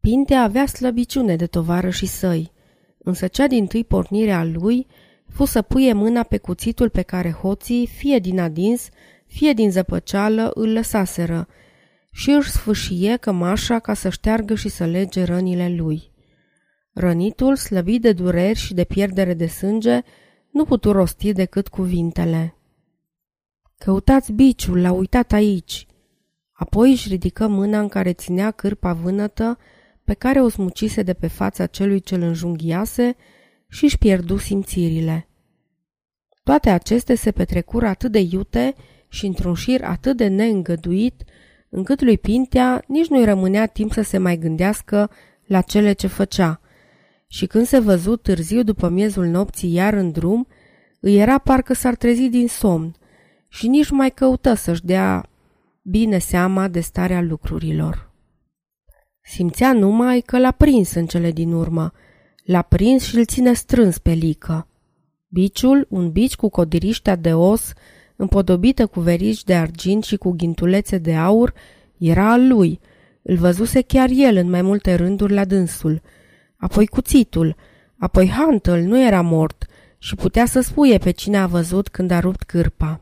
Pintea 0.00 0.42
avea 0.42 0.66
slăbiciune 0.66 1.36
de 1.36 1.46
tovară 1.46 1.90
și 1.90 2.06
săi, 2.06 2.52
însă 2.98 3.26
cea 3.26 3.46
din 3.46 3.66
tâi 3.66 3.84
pornire 3.84 4.32
a 4.32 4.44
lui 4.44 4.86
fu 5.28 5.44
să 5.44 5.62
puie 5.62 5.92
mâna 5.92 6.22
pe 6.22 6.38
cuțitul 6.38 6.88
pe 6.88 7.02
care 7.02 7.30
hoții, 7.30 7.86
fie 7.86 8.18
din 8.18 8.40
adins, 8.40 8.88
fie 9.26 9.52
din 9.52 9.70
zăpăceală, 9.70 10.50
îl 10.54 10.72
lăsaseră 10.72 11.48
și 12.10 12.30
își 12.30 12.50
sfâșie 12.50 13.16
cămașa 13.16 13.78
ca 13.78 13.94
să 13.94 14.08
șteargă 14.08 14.54
și 14.54 14.68
să 14.68 14.84
lege 14.84 15.24
rănile 15.24 15.74
lui. 15.76 16.10
Rănitul, 16.92 17.56
slăbit 17.56 18.00
de 18.00 18.12
dureri 18.12 18.58
și 18.58 18.74
de 18.74 18.84
pierdere 18.84 19.34
de 19.34 19.46
sânge, 19.46 20.00
nu 20.50 20.64
putu 20.64 20.92
rosti 20.92 21.32
decât 21.32 21.68
cuvintele. 21.68 22.57
Căutați 23.78 24.32
biciul, 24.32 24.80
l-a 24.80 24.92
uitat 24.92 25.32
aici. 25.32 25.86
Apoi 26.52 26.90
își 26.90 27.08
ridică 27.08 27.46
mâna 27.46 27.80
în 27.80 27.88
care 27.88 28.12
ținea 28.12 28.50
cârpa 28.50 28.92
vânătă 28.92 29.58
pe 30.04 30.14
care 30.14 30.40
o 30.40 30.48
smucise 30.48 31.02
de 31.02 31.12
pe 31.14 31.26
fața 31.26 31.66
celui 31.66 32.00
ce 32.00 32.14
îl 32.14 32.22
înjunghiase 32.22 33.16
și 33.68 33.84
își 33.84 33.98
pierdu 33.98 34.36
simțirile. 34.36 35.28
Toate 36.42 36.70
acestea 36.70 37.14
se 37.14 37.30
petrecură 37.30 37.86
atât 37.86 38.12
de 38.12 38.18
iute 38.18 38.74
și 39.08 39.26
într-un 39.26 39.54
șir 39.54 39.84
atât 39.84 40.16
de 40.16 40.26
neîngăduit, 40.26 41.22
încât 41.68 42.02
lui 42.02 42.18
Pintea 42.18 42.82
nici 42.86 43.08
nu-i 43.08 43.24
rămânea 43.24 43.66
timp 43.66 43.92
să 43.92 44.02
se 44.02 44.18
mai 44.18 44.38
gândească 44.38 45.10
la 45.46 45.60
cele 45.60 45.92
ce 45.92 46.06
făcea. 46.06 46.60
Și 47.26 47.46
când 47.46 47.66
se 47.66 47.78
văzut 47.78 48.22
târziu 48.22 48.62
după 48.62 48.88
miezul 48.88 49.26
nopții 49.26 49.72
iar 49.72 49.94
în 49.94 50.10
drum, 50.10 50.46
îi 51.00 51.16
era 51.16 51.38
parcă 51.38 51.74
s-ar 51.74 51.94
trezi 51.94 52.28
din 52.28 52.48
somn 52.48 52.97
și 53.48 53.68
nici 53.68 53.90
mai 53.90 54.10
căută 54.10 54.54
să-și 54.54 54.84
dea 54.84 55.28
bine 55.82 56.18
seama 56.18 56.68
de 56.68 56.80
starea 56.80 57.20
lucrurilor. 57.20 58.10
Simțea 59.20 59.72
numai 59.72 60.20
că 60.20 60.38
l-a 60.38 60.50
prins 60.50 60.94
în 60.94 61.06
cele 61.06 61.30
din 61.30 61.52
urmă. 61.52 61.92
L-a 62.44 62.62
prins 62.62 63.02
și 63.02 63.16
îl 63.16 63.24
ține 63.24 63.52
strâns 63.52 63.98
pe 63.98 64.12
lică. 64.12 64.66
Biciul, 65.28 65.86
un 65.88 66.10
bici 66.10 66.36
cu 66.36 66.48
codiriștea 66.48 67.16
de 67.16 67.34
os, 67.34 67.72
împodobită 68.16 68.86
cu 68.86 69.00
verici 69.00 69.44
de 69.44 69.54
argint 69.54 70.04
și 70.04 70.16
cu 70.16 70.30
ghintulețe 70.30 70.98
de 70.98 71.14
aur, 71.14 71.54
era 71.98 72.32
al 72.32 72.46
lui. 72.48 72.80
Îl 73.22 73.36
văzuse 73.36 73.80
chiar 73.80 74.08
el 74.12 74.36
în 74.36 74.50
mai 74.50 74.62
multe 74.62 74.94
rânduri 74.94 75.32
la 75.32 75.44
dânsul. 75.44 76.02
Apoi 76.56 76.86
cuțitul, 76.86 77.56
apoi 77.98 78.28
Huntel 78.28 78.82
nu 78.82 79.06
era 79.06 79.20
mort 79.20 79.66
și 79.98 80.14
putea 80.14 80.46
să 80.46 80.60
spuie 80.60 80.98
pe 80.98 81.10
cine 81.10 81.36
a 81.36 81.46
văzut 81.46 81.88
când 81.88 82.10
a 82.10 82.20
rupt 82.20 82.42
cârpa. 82.42 83.00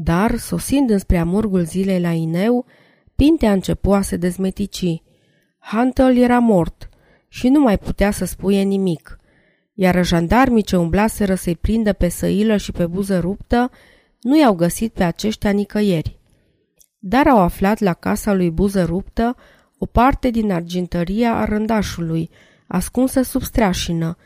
Dar, 0.00 0.36
sosind 0.36 0.90
înspre 0.90 1.18
amurgul 1.18 1.64
zilei 1.64 2.00
la 2.00 2.10
Ineu, 2.10 2.64
Pintea 3.16 3.52
începu 3.52 3.92
a 3.92 4.00
se 4.00 4.16
dezmetici. 4.16 5.02
Huntel 5.58 6.16
era 6.16 6.38
mort 6.38 6.88
și 7.28 7.48
nu 7.48 7.60
mai 7.60 7.78
putea 7.78 8.10
să 8.10 8.24
spuie 8.24 8.62
nimic, 8.62 9.18
iar 9.74 10.04
jandarmii 10.04 10.62
ce 10.62 10.76
umblaseră 10.76 11.34
să-i 11.34 11.56
prindă 11.56 11.92
pe 11.92 12.08
săilă 12.08 12.56
și 12.56 12.72
pe 12.72 12.86
buză 12.86 13.18
ruptă 13.18 13.70
nu 14.20 14.38
i-au 14.38 14.54
găsit 14.54 14.92
pe 14.92 15.04
aceștia 15.04 15.50
nicăieri. 15.50 16.18
Dar 16.98 17.26
au 17.26 17.38
aflat 17.38 17.78
la 17.78 17.92
casa 17.92 18.32
lui 18.32 18.50
buză 18.50 18.84
ruptă 18.84 19.36
o 19.78 19.86
parte 19.86 20.30
din 20.30 20.52
argintăria 20.52 21.34
a 21.34 21.44
rândașului, 21.44 22.30
ascunsă 22.66 23.22
sub 23.22 23.42
streașină. 23.42 24.16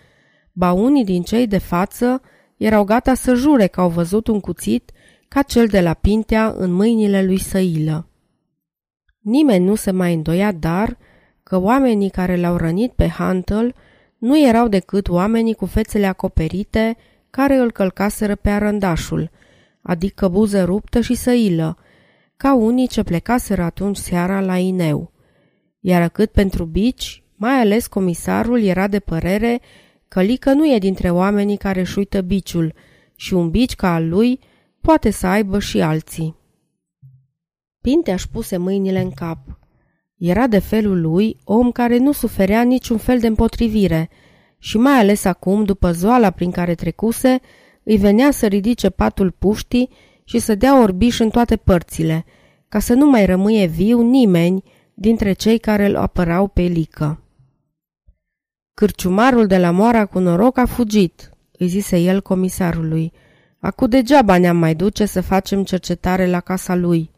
Ba 0.53 0.73
unii 0.73 1.05
din 1.05 1.23
cei 1.23 1.47
de 1.47 1.59
față 1.59 2.23
erau 2.57 2.85
gata 2.85 3.15
să 3.15 3.35
jure 3.35 3.67
că 3.67 3.81
au 3.81 3.89
văzut 3.89 4.27
un 4.27 4.41
cuțit 4.41 4.93
ca 5.33 5.43
cel 5.43 5.67
de 5.67 5.81
la 5.81 5.95
Pintea 5.95 6.55
în 6.57 6.73
mâinile 6.73 7.25
lui 7.25 7.39
Săilă. 7.39 8.09
Nimeni 9.21 9.65
nu 9.65 9.75
se 9.75 9.91
mai 9.91 10.15
îndoia, 10.15 10.53
dar 10.53 10.97
că 11.43 11.57
oamenii 11.57 12.11
care 12.11 12.37
l-au 12.37 12.57
rănit 12.57 12.93
pe 12.93 13.09
Huntel 13.09 13.75
nu 14.19 14.47
erau 14.47 14.69
decât 14.69 15.09
oamenii 15.09 15.55
cu 15.55 15.67
fețele 15.67 16.07
acoperite 16.07 16.97
care 17.31 17.57
îl 17.57 17.71
călcaseră 17.71 18.35
pe 18.35 18.51
arândașul, 18.51 19.31
adică 19.83 20.29
buză 20.29 20.65
ruptă 20.65 21.01
și 21.01 21.15
săilă, 21.15 21.79
ca 22.37 22.55
unii 22.55 22.89
ce 22.89 23.03
plecaseră 23.03 23.63
atunci 23.63 23.97
seara 23.97 24.41
la 24.41 24.57
Ineu. 24.57 25.13
Iar 25.81 26.09
cât 26.09 26.31
pentru 26.31 26.65
bici, 26.65 27.23
mai 27.35 27.61
ales 27.61 27.87
comisarul 27.87 28.63
era 28.63 28.89
de 28.89 28.99
părere 28.99 29.61
că 30.09 30.23
Lică 30.23 30.53
nu 30.53 30.75
e 30.75 30.79
dintre 30.79 31.11
oamenii 31.11 31.57
care 31.57 31.81
își 31.81 31.99
uită 31.99 32.21
biciul 32.21 32.75
și 33.17 33.35
un 33.35 33.51
bici 33.51 33.75
ca 33.75 33.95
al 33.95 34.09
lui 34.09 34.41
poate 34.83 35.11
să 35.11 35.27
aibă 35.27 35.59
și 35.59 35.81
alții. 35.81 36.37
Pinte 37.81 38.13
își 38.13 38.29
puse 38.29 38.57
mâinile 38.57 39.01
în 39.01 39.11
cap. 39.11 39.59
Era 40.17 40.47
de 40.47 40.59
felul 40.59 41.01
lui 41.01 41.37
om 41.45 41.71
care 41.71 41.99
nu 41.99 42.13
suferea 42.13 42.63
niciun 42.63 42.97
fel 42.97 43.19
de 43.19 43.27
împotrivire 43.27 44.11
și 44.59 44.77
mai 44.77 44.99
ales 44.99 45.25
acum, 45.25 45.65
după 45.65 45.93
zoala 45.93 46.31
prin 46.31 46.51
care 46.51 46.75
trecuse, 46.75 47.41
îi 47.83 47.97
venea 47.97 48.31
să 48.31 48.47
ridice 48.47 48.91
patul 48.91 49.31
puștii 49.31 49.89
și 50.25 50.39
să 50.39 50.55
dea 50.55 50.81
orbiș 50.81 51.19
în 51.19 51.31
toate 51.31 51.57
părțile, 51.57 52.25
ca 52.69 52.79
să 52.79 52.95
nu 52.95 53.11
mai 53.11 53.27
rămâie 53.27 53.67
viu 53.67 54.01
nimeni 54.01 54.63
dintre 54.95 55.33
cei 55.33 55.59
care 55.59 55.87
îl 55.87 55.97
apărau 55.97 56.49
pe 56.49 56.63
lică. 56.63 57.23
Cârciumarul 58.75 59.47
de 59.47 59.59
la 59.59 59.71
moara 59.71 60.07
cu 60.07 60.19
noroc 60.19 60.59
a 60.59 60.67
fugit, 60.67 61.31
îi 61.59 61.67
zise 61.67 61.99
el 61.99 62.21
comisarului. 62.21 63.13
Acu 63.63 63.87
degeaba 63.87 64.39
ne-am 64.39 64.57
mai 64.57 64.75
duce 64.75 65.05
să 65.05 65.21
facem 65.21 65.65
cercetare 65.65 66.27
la 66.27 66.41
casa 66.41 66.75
lui. 66.75 67.11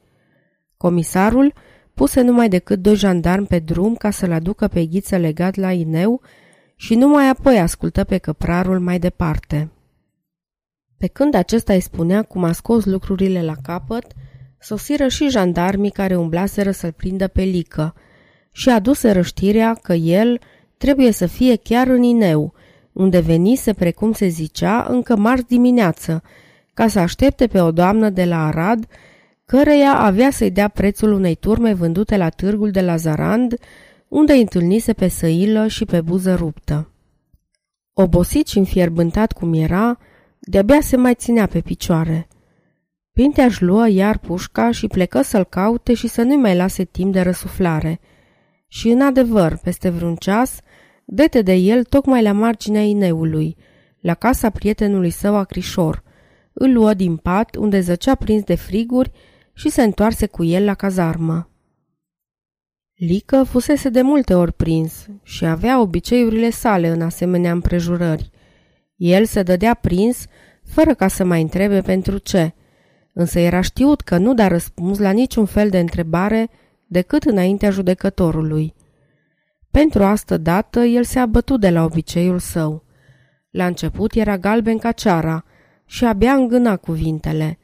Comisarul 0.77 1.53
puse 1.95 2.21
numai 2.21 2.49
decât 2.49 2.79
doi 2.79 2.95
jandarmi 2.95 3.47
pe 3.47 3.59
drum 3.59 3.95
ca 3.95 4.11
să-l 4.11 4.33
aducă 4.33 4.69
pe 4.69 4.87
ghiță 4.87 5.17
legat 5.17 5.55
la 5.55 5.73
ineu 5.73 6.21
și 6.77 6.95
numai 6.95 7.29
apoi 7.29 7.59
ascultă 7.59 8.05
pe 8.05 8.19
căprarul 8.19 8.81
mai 8.81 8.99
departe. 8.99 9.71
Pe 10.97 11.07
când 11.07 11.35
acesta 11.35 11.73
îi 11.73 11.81
spunea 11.81 12.23
cum 12.23 12.45
a 12.45 12.53
scos 12.53 12.85
lucrurile 12.85 13.43
la 13.43 13.55
capăt, 13.63 14.07
sosiră 14.59 15.09
și 15.09 15.29
jandarmii 15.29 15.91
care 15.91 16.17
umblaseră 16.17 16.71
să-l 16.71 16.93
prindă 16.93 17.29
pe 17.29 17.43
lică 17.43 17.95
și 18.53 18.69
aduse 18.69 19.11
răștirea 19.11 19.75
că 19.75 19.93
el 19.93 20.41
trebuie 20.77 21.13
să 21.13 21.27
fie 21.27 21.57
chiar 21.57 21.87
în 21.87 22.03
Ineu, 22.03 22.54
unde 22.95 23.21
venise, 23.21 23.73
precum 23.73 24.13
se 24.13 24.27
zicea, 24.27 24.87
încă 24.89 25.17
marți 25.17 25.47
dimineață, 25.47 26.23
ca 26.75 26.89
să 26.89 26.99
aștepte 26.99 27.47
pe 27.47 27.61
o 27.61 27.71
doamnă 27.71 28.11
de 28.11 28.25
la 28.25 28.47
Arad 28.47 28.87
căreia 29.47 29.99
avea 29.99 30.31
să-i 30.31 30.51
dea 30.51 30.69
prețul 30.69 31.13
unei 31.13 31.35
turme 31.35 31.75
vândute 31.75 32.17
la 32.17 32.29
târgul 32.29 32.71
de 32.71 32.81
la 32.81 32.97
Zarand, 32.97 33.55
unde 34.09 34.33
îi 34.33 34.41
întâlnise 34.41 34.93
pe 34.93 35.09
săilă 35.09 35.67
și 35.67 35.85
pe 35.85 36.01
buză 36.01 36.35
ruptă. 36.35 36.89
Obosit 37.93 38.47
și 38.47 38.59
înfierbântat 38.59 39.33
cum 39.33 39.53
era, 39.53 39.99
de-abia 40.39 40.81
se 40.81 40.97
mai 40.97 41.15
ținea 41.15 41.47
pe 41.47 41.61
picioare. 41.61 42.29
Pintea 43.13 43.45
își 43.45 43.63
luă 43.63 43.89
iar 43.89 44.19
pușca 44.19 44.71
și 44.71 44.87
plecă 44.87 45.23
să-l 45.23 45.45
caute 45.45 45.95
și 45.95 46.09
să 46.09 46.23
nu-i 46.23 46.37
mai 46.37 46.57
lase 46.57 46.85
timp 46.85 47.13
de 47.13 47.21
răsuflare. 47.21 48.01
Și 48.69 48.89
în 48.89 49.01
adevăr, 49.01 49.59
peste 49.63 49.89
vreun 49.91 50.15
ceas, 50.15 50.61
dete 51.05 51.43
de 51.43 51.55
el 51.55 51.85
tocmai 51.85 52.23
la 52.23 52.33
marginea 52.33 52.83
ineului, 52.83 53.57
la 54.01 54.15
casa 54.15 54.51
prietenului 54.51 55.11
său 55.11 55.37
acrișor. 55.37 56.03
Îl 56.53 56.73
luă 56.73 56.95
din 56.95 57.17
pat, 57.17 57.55
unde 57.57 57.81
zăcea 57.81 58.15
prins 58.15 58.43
de 58.43 58.55
friguri 58.55 59.11
și 59.53 59.69
se 59.69 59.83
întoarse 59.83 60.27
cu 60.27 60.45
el 60.45 60.65
la 60.65 60.75
cazarmă. 60.75 61.49
Lică 62.95 63.43
fusese 63.43 63.89
de 63.89 64.03
multe 64.03 64.35
ori 64.35 64.53
prins 64.53 65.07
și 65.23 65.45
avea 65.45 65.81
obiceiurile 65.81 66.51
sale 66.51 66.89
în 66.89 67.03
asemenea 67.03 67.53
împrejurări. 67.53 68.31
El 68.97 69.25
se 69.25 69.43
dădea 69.43 69.75
prins 69.75 70.27
fără 70.65 70.95
ca 70.95 71.09
să 71.09 71.25
mai 71.25 71.43
întrebe 71.43 71.81
pentru 71.81 72.19
ce, 72.19 72.55
însă 73.13 73.39
era 73.39 73.61
știut 73.61 74.01
că 74.01 74.19
nu 74.19 74.35
da 74.35 74.49
răspuns 74.49 74.99
la 74.99 75.11
niciun 75.11 75.45
fel 75.45 75.71
de 75.71 75.79
întrebare 75.79 76.51
decât 76.87 77.25
înaintea 77.25 77.71
judecătorului. 77.71 78.75
Pentru 79.81 80.05
asta 80.05 80.37
dată, 80.37 80.81
el 80.81 81.05
se 81.05 81.19
abătu 81.19 81.57
de 81.57 81.71
la 81.71 81.85
obiceiul 81.85 82.39
său. 82.39 82.85
La 83.51 83.67
început 83.67 84.13
era 84.13 84.39
galben 84.39 84.79
ca 84.79 84.93
ceara 84.93 85.45
și 85.87 86.05
abia 86.05 86.33
îngâna 86.33 86.77
cuvintele. 86.77 87.59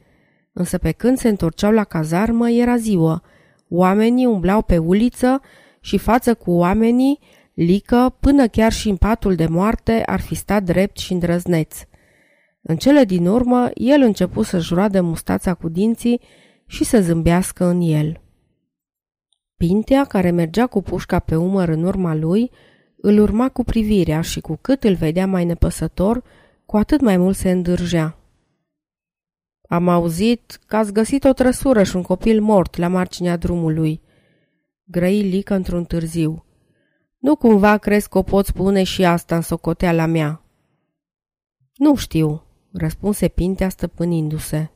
Însă 0.53 0.77
pe 0.77 0.91
când 0.91 1.17
se 1.17 1.27
întorceau 1.27 1.71
la 1.71 1.83
cazarmă, 1.83 2.49
era 2.49 2.77
ziua. 2.77 3.23
Oamenii 3.69 4.25
umblau 4.25 4.61
pe 4.61 4.77
uliță 4.77 5.41
și 5.79 5.97
față 5.97 6.33
cu 6.33 6.51
oamenii, 6.51 7.19
lică, 7.53 8.15
până 8.19 8.47
chiar 8.47 8.71
și 8.71 8.89
în 8.89 8.95
patul 8.95 9.35
de 9.35 9.45
moarte, 9.45 10.03
ar 10.05 10.19
fi 10.19 10.35
stat 10.35 10.63
drept 10.63 10.97
și 10.97 11.13
îndrăzneț. 11.13 11.75
În 12.61 12.75
cele 12.75 13.03
din 13.03 13.27
urmă, 13.27 13.69
el 13.73 14.01
începu 14.01 14.41
să-și 14.41 14.73
roade 14.73 14.99
mustața 14.99 15.53
cu 15.53 15.69
dinții 15.69 16.21
și 16.65 16.83
să 16.83 17.01
zâmbească 17.01 17.65
în 17.65 17.81
el. 17.81 18.20
Pintea, 19.67 20.05
care 20.05 20.31
mergea 20.31 20.67
cu 20.67 20.81
pușca 20.81 21.19
pe 21.19 21.35
umăr 21.35 21.69
în 21.69 21.83
urma 21.83 22.15
lui, 22.15 22.51
îl 22.97 23.19
urma 23.19 23.49
cu 23.49 23.63
privirea 23.63 24.21
și 24.21 24.39
cu 24.39 24.55
cât 24.61 24.83
îl 24.83 24.95
vedea 24.95 25.27
mai 25.27 25.45
nepăsător, 25.45 26.23
cu 26.65 26.77
atât 26.77 27.01
mai 27.01 27.17
mult 27.17 27.35
se 27.35 27.51
îndârgea. 27.51 28.17
Am 29.67 29.87
auzit 29.87 30.59
că 30.67 30.75
ați 30.75 30.93
găsit 30.93 31.23
o 31.23 31.33
trăsură 31.33 31.83
și 31.83 31.95
un 31.95 32.01
copil 32.01 32.41
mort 32.41 32.75
la 32.75 32.87
marginea 32.87 33.37
drumului. 33.37 34.01
Grăi 34.83 35.21
Lică 35.21 35.53
într-un 35.53 35.85
târziu. 35.85 36.45
Nu 37.17 37.35
cumva 37.35 37.77
crezi 37.77 38.09
că 38.09 38.17
o 38.17 38.21
pot 38.21 38.45
spune 38.45 38.83
și 38.83 39.05
asta 39.05 39.35
în 39.35 39.41
socoteala 39.41 40.05
mea? 40.05 40.43
Nu 41.75 41.95
știu, 41.95 42.43
răspunse 42.71 43.27
Pintea 43.27 43.69
stăpânindu-se. 43.69 44.71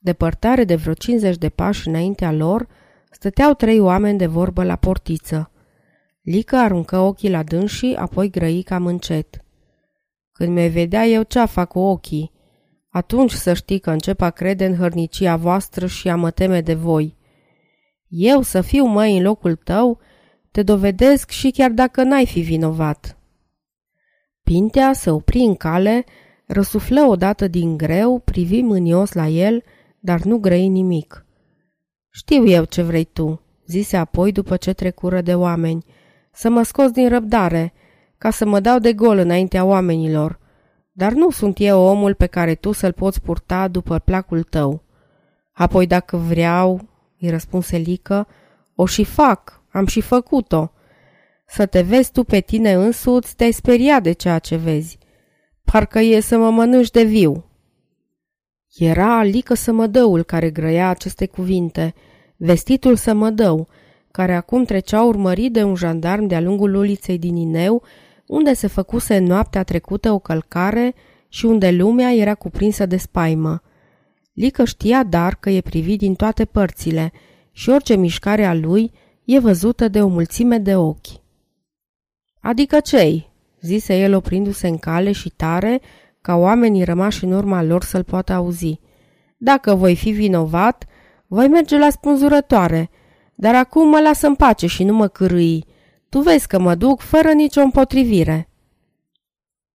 Depărtare 0.00 0.64
de 0.64 0.74
vreo 0.74 0.94
50 0.94 1.36
de 1.36 1.48
pași 1.48 1.88
înaintea 1.88 2.32
lor, 2.32 2.68
stăteau 3.10 3.54
trei 3.54 3.80
oameni 3.80 4.18
de 4.18 4.26
vorbă 4.26 4.64
la 4.64 4.76
portiță. 4.76 5.50
Lică 6.22 6.56
aruncă 6.56 6.98
ochii 6.98 7.30
la 7.30 7.42
dânsii, 7.42 7.96
apoi 7.96 8.30
grăi 8.30 8.62
cam 8.62 8.86
încet. 8.86 9.44
Când 10.32 10.52
mi 10.52 10.68
vedea 10.68 11.06
eu 11.06 11.22
ce 11.22 11.44
fac 11.44 11.68
cu 11.68 11.78
ochii, 11.78 12.32
atunci 12.88 13.30
să 13.30 13.54
știi 13.54 13.78
că 13.78 13.90
încep 13.90 14.20
a 14.20 14.30
crede 14.30 14.66
în 14.66 14.76
hărnicia 14.76 15.36
voastră 15.36 15.86
și 15.86 16.08
a 16.08 16.16
mă 16.16 16.30
teme 16.30 16.60
de 16.60 16.74
voi. 16.74 17.16
Eu 18.08 18.42
să 18.42 18.60
fiu 18.60 18.84
mai 18.84 19.16
în 19.16 19.22
locul 19.22 19.56
tău, 19.56 19.98
te 20.50 20.62
dovedesc 20.62 21.30
și 21.30 21.50
chiar 21.50 21.70
dacă 21.70 22.02
n-ai 22.02 22.26
fi 22.26 22.40
vinovat. 22.40 23.18
Pintea 24.42 24.92
se 24.92 25.10
opri 25.10 25.38
în 25.38 25.54
cale, 25.54 26.04
răsuflă 26.46 27.02
odată 27.02 27.48
din 27.48 27.76
greu, 27.76 28.18
privi 28.18 28.62
mânios 28.62 29.12
la 29.12 29.26
el, 29.26 29.62
dar 30.00 30.20
nu 30.22 30.38
grăi 30.38 30.68
nimic. 30.68 31.24
Știu 32.10 32.46
eu 32.48 32.64
ce 32.64 32.82
vrei 32.82 33.04
tu, 33.04 33.40
zise 33.66 33.96
apoi 33.96 34.32
după 34.32 34.56
ce 34.56 34.72
trecură 34.72 35.20
de 35.20 35.34
oameni, 35.34 35.84
să 36.32 36.50
mă 36.50 36.62
scos 36.62 36.90
din 36.90 37.08
răbdare, 37.08 37.72
ca 38.18 38.30
să 38.30 38.46
mă 38.46 38.60
dau 38.60 38.78
de 38.78 38.92
gol 38.92 39.18
înaintea 39.18 39.64
oamenilor, 39.64 40.38
dar 40.92 41.12
nu 41.12 41.30
sunt 41.30 41.56
eu 41.58 41.80
omul 41.80 42.14
pe 42.14 42.26
care 42.26 42.54
tu 42.54 42.72
să-l 42.72 42.92
poți 42.92 43.20
purta 43.20 43.68
după 43.68 43.98
placul 43.98 44.42
tău. 44.42 44.82
Apoi 45.52 45.86
dacă 45.86 46.16
vreau, 46.16 46.80
îi 47.20 47.30
răspunse 47.30 47.76
Lică, 47.76 48.26
o 48.74 48.86
și 48.86 49.04
fac, 49.04 49.62
am 49.70 49.86
și 49.86 50.00
făcut-o. 50.00 50.72
Să 51.46 51.66
te 51.66 51.80
vezi 51.80 52.12
tu 52.12 52.24
pe 52.24 52.40
tine 52.40 52.72
însuți, 52.72 53.36
te-ai 53.36 53.52
speriat 53.52 54.02
de 54.02 54.12
ceea 54.12 54.38
ce 54.38 54.56
vezi. 54.56 54.98
Parcă 55.64 55.98
e 55.98 56.20
să 56.20 56.38
mă 56.38 56.50
mănânci 56.50 56.90
de 56.90 57.02
viu. 57.02 57.49
Era 58.76 59.18
Alică 59.18 59.54
Sămădăul 59.54 60.22
care 60.22 60.50
grăia 60.50 60.88
aceste 60.88 61.26
cuvinte, 61.26 61.94
vestitul 62.36 62.96
Sămădău, 62.96 63.68
care 64.10 64.34
acum 64.34 64.64
trecea 64.64 65.02
urmărit 65.02 65.52
de 65.52 65.62
un 65.62 65.74
jandarm 65.74 66.26
de-a 66.26 66.40
lungul 66.40 66.74
uliței 66.74 67.18
din 67.18 67.36
Ineu, 67.36 67.82
unde 68.26 68.52
se 68.52 68.66
făcuse 68.66 69.16
în 69.16 69.24
noaptea 69.24 69.62
trecută 69.62 70.12
o 70.12 70.18
călcare 70.18 70.94
și 71.28 71.46
unde 71.46 71.70
lumea 71.70 72.12
era 72.12 72.34
cuprinsă 72.34 72.86
de 72.86 72.96
spaimă. 72.96 73.62
Lică 74.32 74.64
știa 74.64 75.02
dar 75.02 75.34
că 75.34 75.50
e 75.50 75.60
privit 75.60 75.98
din 75.98 76.14
toate 76.14 76.44
părțile 76.44 77.12
și 77.52 77.70
orice 77.70 77.96
mișcare 77.96 78.44
a 78.44 78.54
lui 78.54 78.92
e 79.24 79.38
văzută 79.38 79.88
de 79.88 80.02
o 80.02 80.08
mulțime 80.08 80.58
de 80.58 80.76
ochi. 80.76 81.20
Adică 82.40 82.80
cei? 82.80 83.28
zise 83.60 84.00
el 84.00 84.14
oprindu-se 84.14 84.68
în 84.68 84.78
cale 84.78 85.12
și 85.12 85.28
tare, 85.28 85.80
ca 86.22 86.34
oamenii 86.34 86.84
rămași 86.84 87.24
în 87.24 87.32
urma 87.32 87.62
lor 87.62 87.82
să-l 87.82 88.04
poată 88.04 88.32
auzi. 88.32 88.80
Dacă 89.36 89.74
voi 89.74 89.96
fi 89.96 90.10
vinovat, 90.10 90.84
voi 91.26 91.48
merge 91.48 91.78
la 91.78 91.90
spânzurătoare, 91.90 92.90
dar 93.34 93.54
acum 93.54 93.88
mă 93.88 94.00
lasă 94.00 94.26
în 94.26 94.34
pace 94.34 94.66
și 94.66 94.84
nu 94.84 94.94
mă 94.94 95.08
cârâi. 95.08 95.64
Tu 96.08 96.20
vezi 96.20 96.46
că 96.46 96.58
mă 96.58 96.74
duc 96.74 97.00
fără 97.00 97.32
nicio 97.32 97.60
împotrivire. 97.60 98.48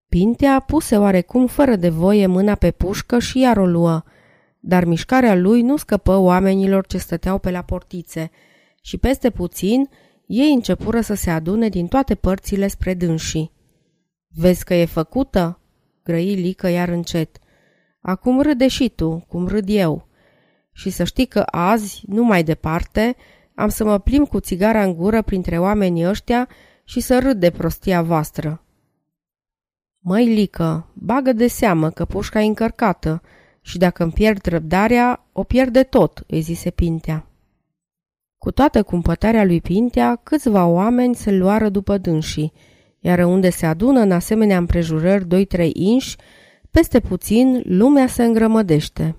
Pintea 0.09 0.61
puse 0.61 0.97
oarecum 0.97 1.47
fără 1.47 1.77
de 1.77 1.89
voie 1.89 2.27
mâna 2.27 2.55
pe 2.55 2.71
pușcă 2.71 3.19
și 3.19 3.39
iar 3.39 3.57
o 3.57 3.67
luă, 3.67 4.03
dar 4.61 4.85
mișcarea 4.85 5.35
lui 5.35 5.63
nu 5.63 5.77
scăpă 5.77 6.17
oamenilor 6.17 6.87
ce 6.87 6.99
stăteau 6.99 7.39
pe 7.39 7.51
la 7.51 7.63
portițe 7.63 8.31
și 8.83 8.99
peste 8.99 9.31
puțin 9.31 9.89
ei 10.27 10.53
începură 10.53 11.01
să 11.01 11.15
se 11.15 11.31
adune 11.31 11.69
din 11.69 11.87
toate 11.87 12.15
părțile 12.15 12.67
spre 12.67 12.95
dânsii. 12.95 13.53
Vezi 14.29 14.65
că 14.65 14.75
e 14.75 14.85
făcută?" 14.85 15.59
Grăi 16.05 16.35
Lică 16.35 16.69
iar 16.69 16.89
încet. 16.89 17.39
Acum 18.01 18.41
râde 18.41 18.69
și 18.69 18.89
tu, 18.89 19.25
cum 19.29 19.47
râd 19.47 19.69
eu. 19.69 20.09
Și 20.73 20.91
să 20.91 21.05
știi 21.05 21.27
că 21.27 21.45
azi, 21.47 22.03
nu 22.07 22.25
mai 22.25 22.43
departe, 22.43 23.17
am 23.55 23.69
să 23.69 23.85
mă 23.85 23.99
plim 23.99 24.25
cu 24.25 24.41
țigara 24.41 24.83
în 24.83 24.97
gură 24.97 25.23
printre 25.23 25.59
oamenii 25.59 26.07
ăștia 26.07 26.49
și 26.85 27.01
să 27.01 27.19
râd 27.19 27.41
de 27.41 27.51
prostia 27.51 28.03
voastră. 28.03 28.63
Măi, 29.99 30.27
Lică, 30.27 30.87
bagă 30.95 31.33
de 31.33 31.47
seamă 31.47 31.91
că 31.91 32.05
pușca 32.05 32.41
e 32.41 32.47
încărcată 32.47 33.23
și 33.61 33.79
dacă 33.79 34.03
îmi 34.03 34.13
pierd 34.13 34.47
răbdarea, 34.47 35.27
o 35.33 35.43
pierde 35.43 35.83
tot, 35.83 36.25
îi 36.27 36.41
zise 36.41 36.71
Pintea. 36.71 37.27
Cu 38.39 38.51
toată 38.51 38.83
cumpătarea 38.83 39.45
lui 39.45 39.61
Pintea, 39.61 40.17
câțiva 40.17 40.67
oameni 40.67 41.15
se 41.15 41.31
luară 41.31 41.69
după 41.69 41.99
dânsii, 41.99 42.53
iar 43.05 43.19
unde 43.19 43.51
se 43.51 43.67
adună 43.67 44.01
în 44.01 44.11
asemenea 44.11 44.57
împrejurări 44.57 45.29
doi-trei 45.29 45.73
inși, 45.75 46.17
peste 46.71 47.01
puțin 47.01 47.63
lumea 47.65 48.07
se 48.07 48.25
îngrămădește. 48.25 49.17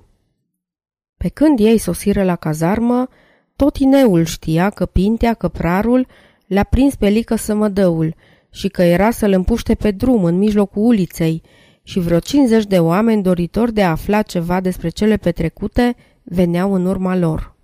Pe 1.17 1.29
când 1.29 1.59
ei 1.59 1.77
sosiră 1.77 2.23
la 2.23 2.35
cazarmă, 2.35 3.07
tot 3.55 3.77
ineul 3.77 4.23
știa 4.23 4.69
că 4.69 4.85
Pintea, 4.85 5.33
căprarul, 5.33 6.07
le-a 6.47 6.63
prins 6.63 6.95
pe 6.95 7.07
lică 7.07 7.35
sămădăul 7.35 8.15
și 8.51 8.67
că 8.67 8.81
era 8.81 9.11
să-l 9.11 9.31
împuște 9.31 9.75
pe 9.75 9.91
drum 9.91 10.23
în 10.23 10.37
mijlocul 10.37 10.83
uliței 10.83 11.41
și 11.83 11.99
vreo 11.99 12.19
50 12.19 12.65
de 12.65 12.79
oameni 12.79 13.23
doritori 13.23 13.73
de 13.73 13.83
a 13.83 13.89
afla 13.89 14.21
ceva 14.21 14.61
despre 14.61 14.89
cele 14.89 15.17
petrecute 15.17 15.95
veneau 16.23 16.73
în 16.73 16.85
urma 16.85 17.15
lor. 17.15 17.55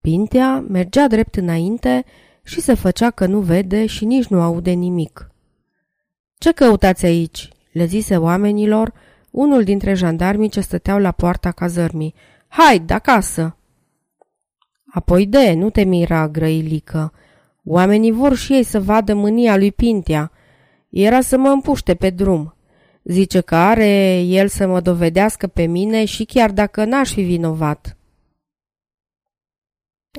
Pintea 0.00 0.64
mergea 0.68 1.08
drept 1.08 1.36
înainte 1.36 2.04
și 2.42 2.60
se 2.60 2.74
făcea 2.74 3.10
că 3.10 3.26
nu 3.26 3.40
vede 3.40 3.86
și 3.86 4.04
nici 4.04 4.26
nu 4.26 4.40
aude 4.40 4.70
nimic. 4.70 5.28
Ce 6.44 6.52
căutați 6.52 7.04
aici?" 7.04 7.48
le 7.72 7.84
zise 7.84 8.16
oamenilor, 8.16 8.92
unul 9.30 9.62
dintre 9.62 9.94
jandarmii 9.94 10.48
ce 10.48 10.60
stăteau 10.60 10.98
la 10.98 11.10
poarta 11.10 11.50
cazărmii. 11.50 12.14
Hai, 12.48 12.78
de 12.78 12.94
acasă!" 12.94 13.56
Apoi 14.86 15.26
de, 15.26 15.52
nu 15.52 15.70
te 15.70 15.82
mira, 15.82 16.28
grăilică. 16.28 17.12
Oamenii 17.64 18.10
vor 18.10 18.36
și 18.36 18.52
ei 18.52 18.62
să 18.62 18.80
vadă 18.80 19.14
mânia 19.14 19.56
lui 19.56 19.72
Pintea. 19.72 20.30
Era 20.90 21.20
să 21.20 21.38
mă 21.38 21.48
împuște 21.48 21.94
pe 21.94 22.10
drum. 22.10 22.54
Zice 23.02 23.40
că 23.40 23.54
are 23.54 24.20
el 24.20 24.48
să 24.48 24.66
mă 24.66 24.80
dovedească 24.80 25.46
pe 25.46 25.62
mine 25.62 26.04
și 26.04 26.24
chiar 26.24 26.50
dacă 26.50 26.84
n-aș 26.84 27.12
fi 27.12 27.22
vinovat. 27.22 27.96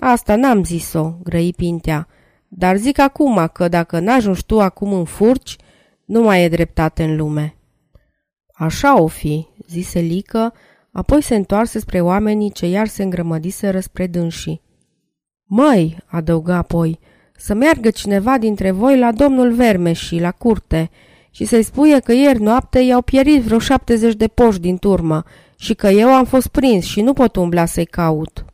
Asta 0.02 0.36
n-am 0.36 0.64
zis-o, 0.64 1.18
grăi 1.24 1.54
Pintea, 1.54 2.08
dar 2.48 2.76
zic 2.76 3.00
acum 3.00 3.50
că 3.54 3.68
dacă 3.68 4.00
n-ajungi 4.00 4.46
tu 4.46 4.62
acum 4.62 4.94
în 4.94 5.06
furci, 5.06 5.56
nu 6.06 6.22
mai 6.22 6.44
e 6.44 6.50
dreptate 6.50 7.04
în 7.04 7.16
lume. 7.16 7.56
Așa 8.54 9.02
o 9.02 9.08
fi, 9.08 9.48
zise 9.68 10.00
Lică, 10.00 10.54
apoi 10.92 11.22
se 11.22 11.36
întoarse 11.36 11.80
spre 11.80 12.02
oamenii 12.02 12.52
ce 12.52 12.66
iar 12.68 12.88
se 12.88 13.04
îngrămădiseră 13.04 13.80
spre 13.80 14.08
dânsii. 14.08 14.62
Măi, 15.44 15.98
adăugă 16.06 16.54
apoi, 16.54 17.00
să 17.38 17.54
meargă 17.54 17.90
cineva 17.90 18.38
dintre 18.38 18.72
voi 18.72 19.00
la 19.00 19.12
domnul 19.12 19.54
Vermeși, 19.54 20.20
la 20.20 20.32
curte, 20.32 20.90
și 21.32 21.46
să-i 21.46 21.64
spuie 21.64 22.00
că 22.00 22.14
ieri 22.14 22.42
noapte 22.42 22.80
i-au 22.80 23.02
pierit 23.02 23.42
vreo 23.42 23.60
70 23.60 24.16
de 24.16 24.28
poși 24.28 24.60
din 24.60 24.78
turmă 24.78 25.24
și 25.58 25.74
că 25.74 25.88
eu 25.88 26.14
am 26.14 26.26
fost 26.26 26.48
prins 26.48 26.86
și 26.86 27.02
nu 27.02 27.14
pot 27.14 27.36
umbla 27.36 27.66
să-i 27.66 27.86
caut. 27.86 28.46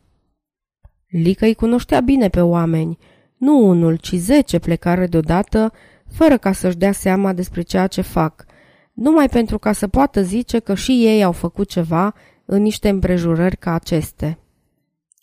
Lică 1.07 1.45
îi 1.45 1.53
cunoștea 1.53 1.99
bine 1.99 2.29
pe 2.29 2.41
oameni. 2.41 2.97
Nu 3.37 3.67
unul, 3.67 3.95
ci 3.95 4.11
zece 4.11 4.59
plecară 4.59 5.05
deodată 5.05 5.71
fără 6.11 6.37
ca 6.37 6.51
să-și 6.51 6.77
dea 6.77 6.91
seama 6.91 7.33
despre 7.33 7.61
ceea 7.61 7.87
ce 7.87 8.01
fac, 8.01 8.45
numai 8.93 9.29
pentru 9.29 9.59
ca 9.59 9.71
să 9.71 9.87
poată 9.87 10.21
zice 10.21 10.59
că 10.59 10.73
și 10.73 11.05
ei 11.05 11.23
au 11.23 11.31
făcut 11.31 11.69
ceva 11.69 12.13
în 12.45 12.61
niște 12.61 12.89
împrejurări 12.89 13.57
ca 13.57 13.73
aceste. 13.73 14.39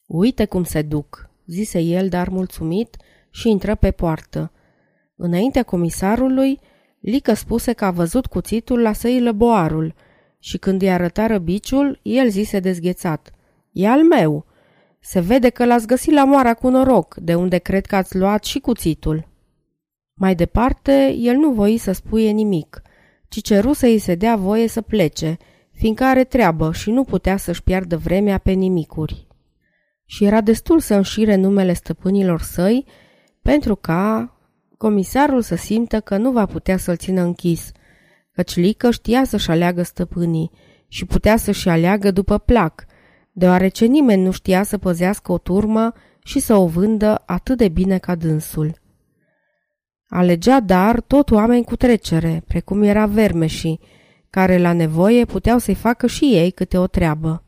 Uite 0.07 0.44
cum 0.44 0.64
se 0.64 0.83
duc, 0.83 1.31
zise 1.46 1.81
el, 1.81 2.09
dar 2.09 2.29
mulțumit, 2.29 2.96
și 3.31 3.51
intră 3.51 3.74
pe 3.74 3.90
poartă. 3.90 4.53
Înaintea 5.16 5.62
comisarului, 5.62 6.61
Lică 7.01 7.35
spuse 7.35 7.72
că 7.72 7.85
a 7.85 7.90
văzut 7.90 8.27
cuțitul 8.27 8.81
la 8.81 8.92
săilă 8.92 9.33
boarul 9.33 9.94
și 10.38 10.59
când 10.59 10.83
îi 10.83 10.90
arătară 10.90 11.38
biciul, 11.38 12.01
el 12.03 12.29
zise 12.29 12.61
dezghețat. 12.61 13.31
E 13.72 13.88
al 13.88 14.03
meu. 14.03 14.46
Se 15.01 15.20
vede 15.20 15.48
că 15.48 15.64
l-ați 15.64 15.87
găsit 15.87 16.12
la 16.12 16.24
moara 16.24 16.55
cu 16.55 16.68
noroc, 16.68 17.16
de 17.16 17.35
unde 17.35 17.59
cred 17.59 17.87
că 17.87 17.96
ați 17.96 18.16
luat 18.16 18.44
și 18.44 18.59
cuțitul. 18.59 19.28
Mai 20.20 20.35
departe, 20.35 21.14
el 21.18 21.37
nu 21.37 21.50
voi 21.50 21.78
să 21.78 21.92
spuie 21.92 22.31
nimic, 22.31 22.83
ci 23.28 23.42
ceru 23.42 23.72
să 23.72 23.87
îi 23.87 23.98
se 23.98 24.14
dea 24.14 24.37
voie 24.37 24.68
să 24.68 24.81
plece, 24.81 25.37
fiindcă 25.72 26.04
are 26.04 26.24
treabă 26.24 26.72
și 26.72 26.90
nu 26.90 27.04
putea 27.04 27.37
să-și 27.37 27.62
piardă 27.62 27.96
vremea 27.96 28.38
pe 28.38 28.50
nimicuri. 28.50 29.26
Și 30.04 30.24
era 30.24 30.40
destul 30.40 30.81
să 30.81 30.94
înșire 30.94 31.37
numele 31.37 31.72
stăpânilor 31.72 32.40
săi 32.40 32.85
pentru 33.42 33.74
ca 33.74 34.33
comisarul 34.76 35.42
să 35.42 35.57
simtă 35.57 36.00
că 36.00 36.16
nu 36.16 36.31
va 36.31 36.46
putea 36.46 36.76
să-l 36.76 36.96
țină 36.96 37.22
închis, 37.22 37.72
căci 38.33 38.57
Lică 38.57 38.90
știa 38.90 39.24
să-și 39.24 39.50
aleagă 39.50 39.83
stăpânii 39.83 40.50
și 40.88 41.04
putea 41.04 41.37
să-și 41.37 41.68
aleagă 41.68 42.11
după 42.11 42.38
plac, 42.38 42.85
deoarece 43.33 43.85
nimeni 43.85 44.22
nu 44.22 44.31
știa 44.31 44.62
să 44.62 44.78
păzească 44.78 45.33
o 45.33 45.38
turmă 45.38 45.92
și 46.24 46.38
să 46.38 46.54
o 46.54 46.66
vândă 46.66 47.22
atât 47.26 47.57
de 47.57 47.68
bine 47.68 47.98
ca 47.98 48.14
dânsul. 48.14 48.87
Alegea 50.09 50.61
dar 50.61 51.01
tot 51.01 51.31
oameni 51.31 51.64
cu 51.64 51.77
trecere, 51.77 52.42
precum 52.47 52.83
era 52.83 53.07
Vermeșii, 53.07 53.81
care 54.31 54.59
la 54.59 54.73
nevoie 54.73 55.25
puteau 55.25 55.59
să-i 55.59 55.75
facă 55.75 56.07
și 56.07 56.25
ei 56.25 56.51
câte 56.51 56.79
o 56.79 56.87
treabă. 56.87 57.42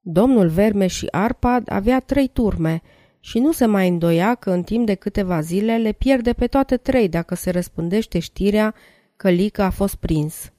Domnul 0.00 0.48
Vermeș 0.48 0.94
și 0.94 1.06
Arpad 1.10 1.72
avea 1.72 2.00
trei 2.00 2.28
turme 2.28 2.82
și 3.20 3.38
nu 3.38 3.52
se 3.52 3.66
mai 3.66 3.88
îndoia 3.88 4.34
că 4.34 4.50
în 4.50 4.62
timp 4.62 4.86
de 4.86 4.94
câteva 4.94 5.40
zile 5.40 5.76
le 5.76 5.92
pierde 5.92 6.32
pe 6.32 6.46
toate 6.46 6.76
trei 6.76 7.08
dacă 7.08 7.34
se 7.34 7.50
răspândește 7.50 8.18
știrea 8.18 8.74
că 9.16 9.30
Lica 9.30 9.64
a 9.64 9.70
fost 9.70 9.94
prins. 9.94 10.52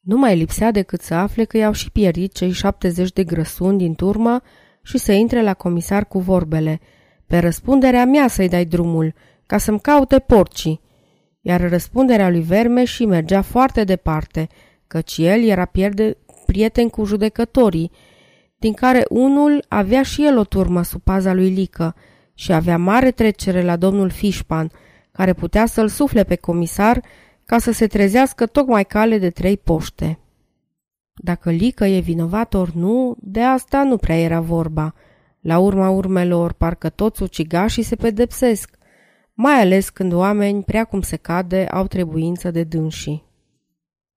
Nu 0.00 0.16
mai 0.16 0.36
lipsea 0.36 0.70
decât 0.70 1.00
să 1.00 1.14
afle 1.14 1.44
că 1.44 1.56
i-au 1.56 1.72
și 1.72 1.90
pierit 1.90 2.32
cei 2.32 2.50
70 2.50 3.12
de 3.12 3.24
grăsuni 3.24 3.78
din 3.78 3.94
turmă 3.94 4.40
și 4.82 4.98
să 4.98 5.12
intre 5.12 5.42
la 5.42 5.54
comisar 5.54 6.06
cu 6.06 6.18
vorbele. 6.18 6.80
Pe 7.26 7.38
răspunderea 7.38 8.04
mea 8.04 8.28
să-i 8.28 8.48
dai 8.48 8.64
drumul, 8.64 9.14
ca 9.50 9.58
să-mi 9.58 9.80
caute 9.80 10.18
porcii. 10.18 10.80
Iar 11.40 11.68
răspunderea 11.68 12.30
lui 12.30 12.40
Verme 12.40 12.84
și 12.84 13.06
mergea 13.06 13.42
foarte 13.42 13.84
departe, 13.84 14.48
căci 14.86 15.18
el 15.18 15.44
era 15.44 15.64
pierde 15.64 16.16
prieten 16.46 16.88
cu 16.88 17.04
judecătorii, 17.04 17.90
din 18.58 18.72
care 18.72 19.04
unul 19.08 19.64
avea 19.68 20.02
și 20.02 20.26
el 20.26 20.38
o 20.38 20.44
turmă 20.44 20.82
sub 20.82 21.00
paza 21.02 21.32
lui 21.32 21.48
Lică 21.48 21.94
și 22.34 22.52
avea 22.52 22.78
mare 22.78 23.10
trecere 23.10 23.62
la 23.62 23.76
domnul 23.76 24.10
Fișpan, 24.10 24.70
care 25.12 25.32
putea 25.32 25.66
să-l 25.66 25.88
sufle 25.88 26.24
pe 26.24 26.36
comisar 26.36 27.02
ca 27.44 27.58
să 27.58 27.72
se 27.72 27.86
trezească 27.86 28.46
tocmai 28.46 28.84
cale 28.84 29.18
de 29.18 29.30
trei 29.30 29.56
poște. 29.56 30.18
Dacă 31.14 31.50
Lică 31.50 31.84
e 31.84 31.98
vinovat 31.98 32.54
ori 32.54 32.76
nu, 32.76 33.16
de 33.18 33.42
asta 33.42 33.82
nu 33.82 33.96
prea 33.96 34.18
era 34.18 34.40
vorba. 34.40 34.94
La 35.40 35.58
urma 35.58 35.88
urmelor, 35.88 36.52
parcă 36.52 36.88
toți 36.88 37.22
ucigașii 37.22 37.82
se 37.82 37.96
pedepsesc, 37.96 38.78
mai 39.42 39.60
ales 39.60 39.88
când 39.88 40.12
oameni, 40.12 40.62
prea 40.62 40.84
cum 40.84 41.00
se 41.00 41.16
cade, 41.16 41.66
au 41.66 41.86
trebuință 41.86 42.50
de 42.50 42.62
dânsii. 42.62 43.24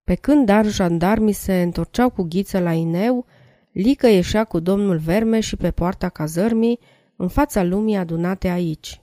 Pe 0.03 0.15
când 0.15 0.45
dar 0.45 0.65
jandarmii 0.65 1.33
se 1.33 1.61
întorceau 1.61 2.09
cu 2.09 2.23
ghiță 2.23 2.59
la 2.59 2.73
Ineu, 2.73 3.25
Lică 3.71 4.07
ieșea 4.07 4.43
cu 4.43 4.59
domnul 4.59 4.97
Verme 4.97 5.39
și 5.39 5.55
pe 5.55 5.71
poarta 5.71 6.09
cazărmii, 6.09 6.79
în 7.15 7.27
fața 7.27 7.63
lumii 7.63 7.95
adunate 7.95 8.47
aici. 8.47 9.01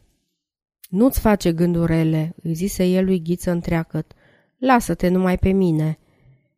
Nu-ți 0.89 1.21
face 1.21 1.53
gândurele, 1.53 2.35
îi 2.43 2.55
zise 2.55 2.85
el 2.85 3.05
lui 3.05 3.23
Ghiță 3.23 3.51
întreacăt. 3.51 4.13
Lasă-te 4.59 5.09
numai 5.09 5.39
pe 5.39 5.51
mine. 5.51 5.99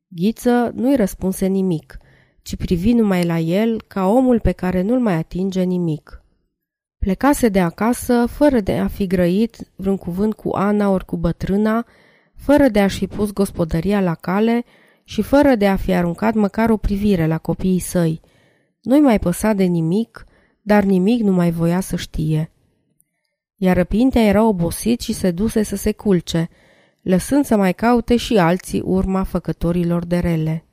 Ghiță 0.09 0.72
nu-i 0.75 0.96
răspunse 0.96 1.46
nimic, 1.46 1.98
ci 2.42 2.57
privi 2.57 2.92
numai 2.92 3.25
la 3.25 3.38
el 3.38 3.83
ca 3.87 4.07
omul 4.07 4.40
pe 4.40 4.53
care 4.53 4.83
nu-l 4.83 5.01
mai 5.01 5.14
atinge 5.14 5.62
nimic. 5.62 6.21
Plecase 7.02 7.48
de 7.48 7.60
acasă 7.60 8.26
fără 8.26 8.60
de 8.60 8.72
a 8.72 8.86
fi 8.86 9.06
grăit 9.06 9.56
vreun 9.76 9.96
cuvânt 9.96 10.34
cu 10.34 10.48
Ana 10.48 10.90
ori 10.90 11.04
cu 11.04 11.16
bătrâna, 11.16 11.86
fără 12.34 12.68
de 12.68 12.80
a-și 12.80 12.98
fi 12.98 13.06
pus 13.06 13.32
gospodăria 13.32 14.00
la 14.00 14.14
cale 14.14 14.64
și 15.04 15.22
fără 15.22 15.54
de 15.54 15.68
a 15.68 15.76
fi 15.76 15.92
aruncat 15.94 16.34
măcar 16.34 16.70
o 16.70 16.76
privire 16.76 17.26
la 17.26 17.38
copiii 17.38 17.78
săi. 17.78 18.20
Nu-i 18.82 19.00
mai 19.00 19.18
păsa 19.18 19.52
de 19.52 19.64
nimic, 19.64 20.26
dar 20.60 20.82
nimic 20.82 21.22
nu 21.22 21.32
mai 21.32 21.50
voia 21.50 21.80
să 21.80 21.96
știe. 21.96 22.50
Iar 23.56 23.76
răpintea 23.76 24.22
era 24.22 24.42
obosit 24.42 25.00
și 25.00 25.12
se 25.12 25.30
duse 25.30 25.62
să 25.62 25.76
se 25.76 25.92
culce, 25.92 26.48
lăsând 27.00 27.44
să 27.44 27.56
mai 27.56 27.74
caute 27.74 28.16
și 28.16 28.36
alții 28.36 28.80
urma 28.84 29.22
făcătorilor 29.22 30.04
de 30.04 30.18
rele. 30.18 30.64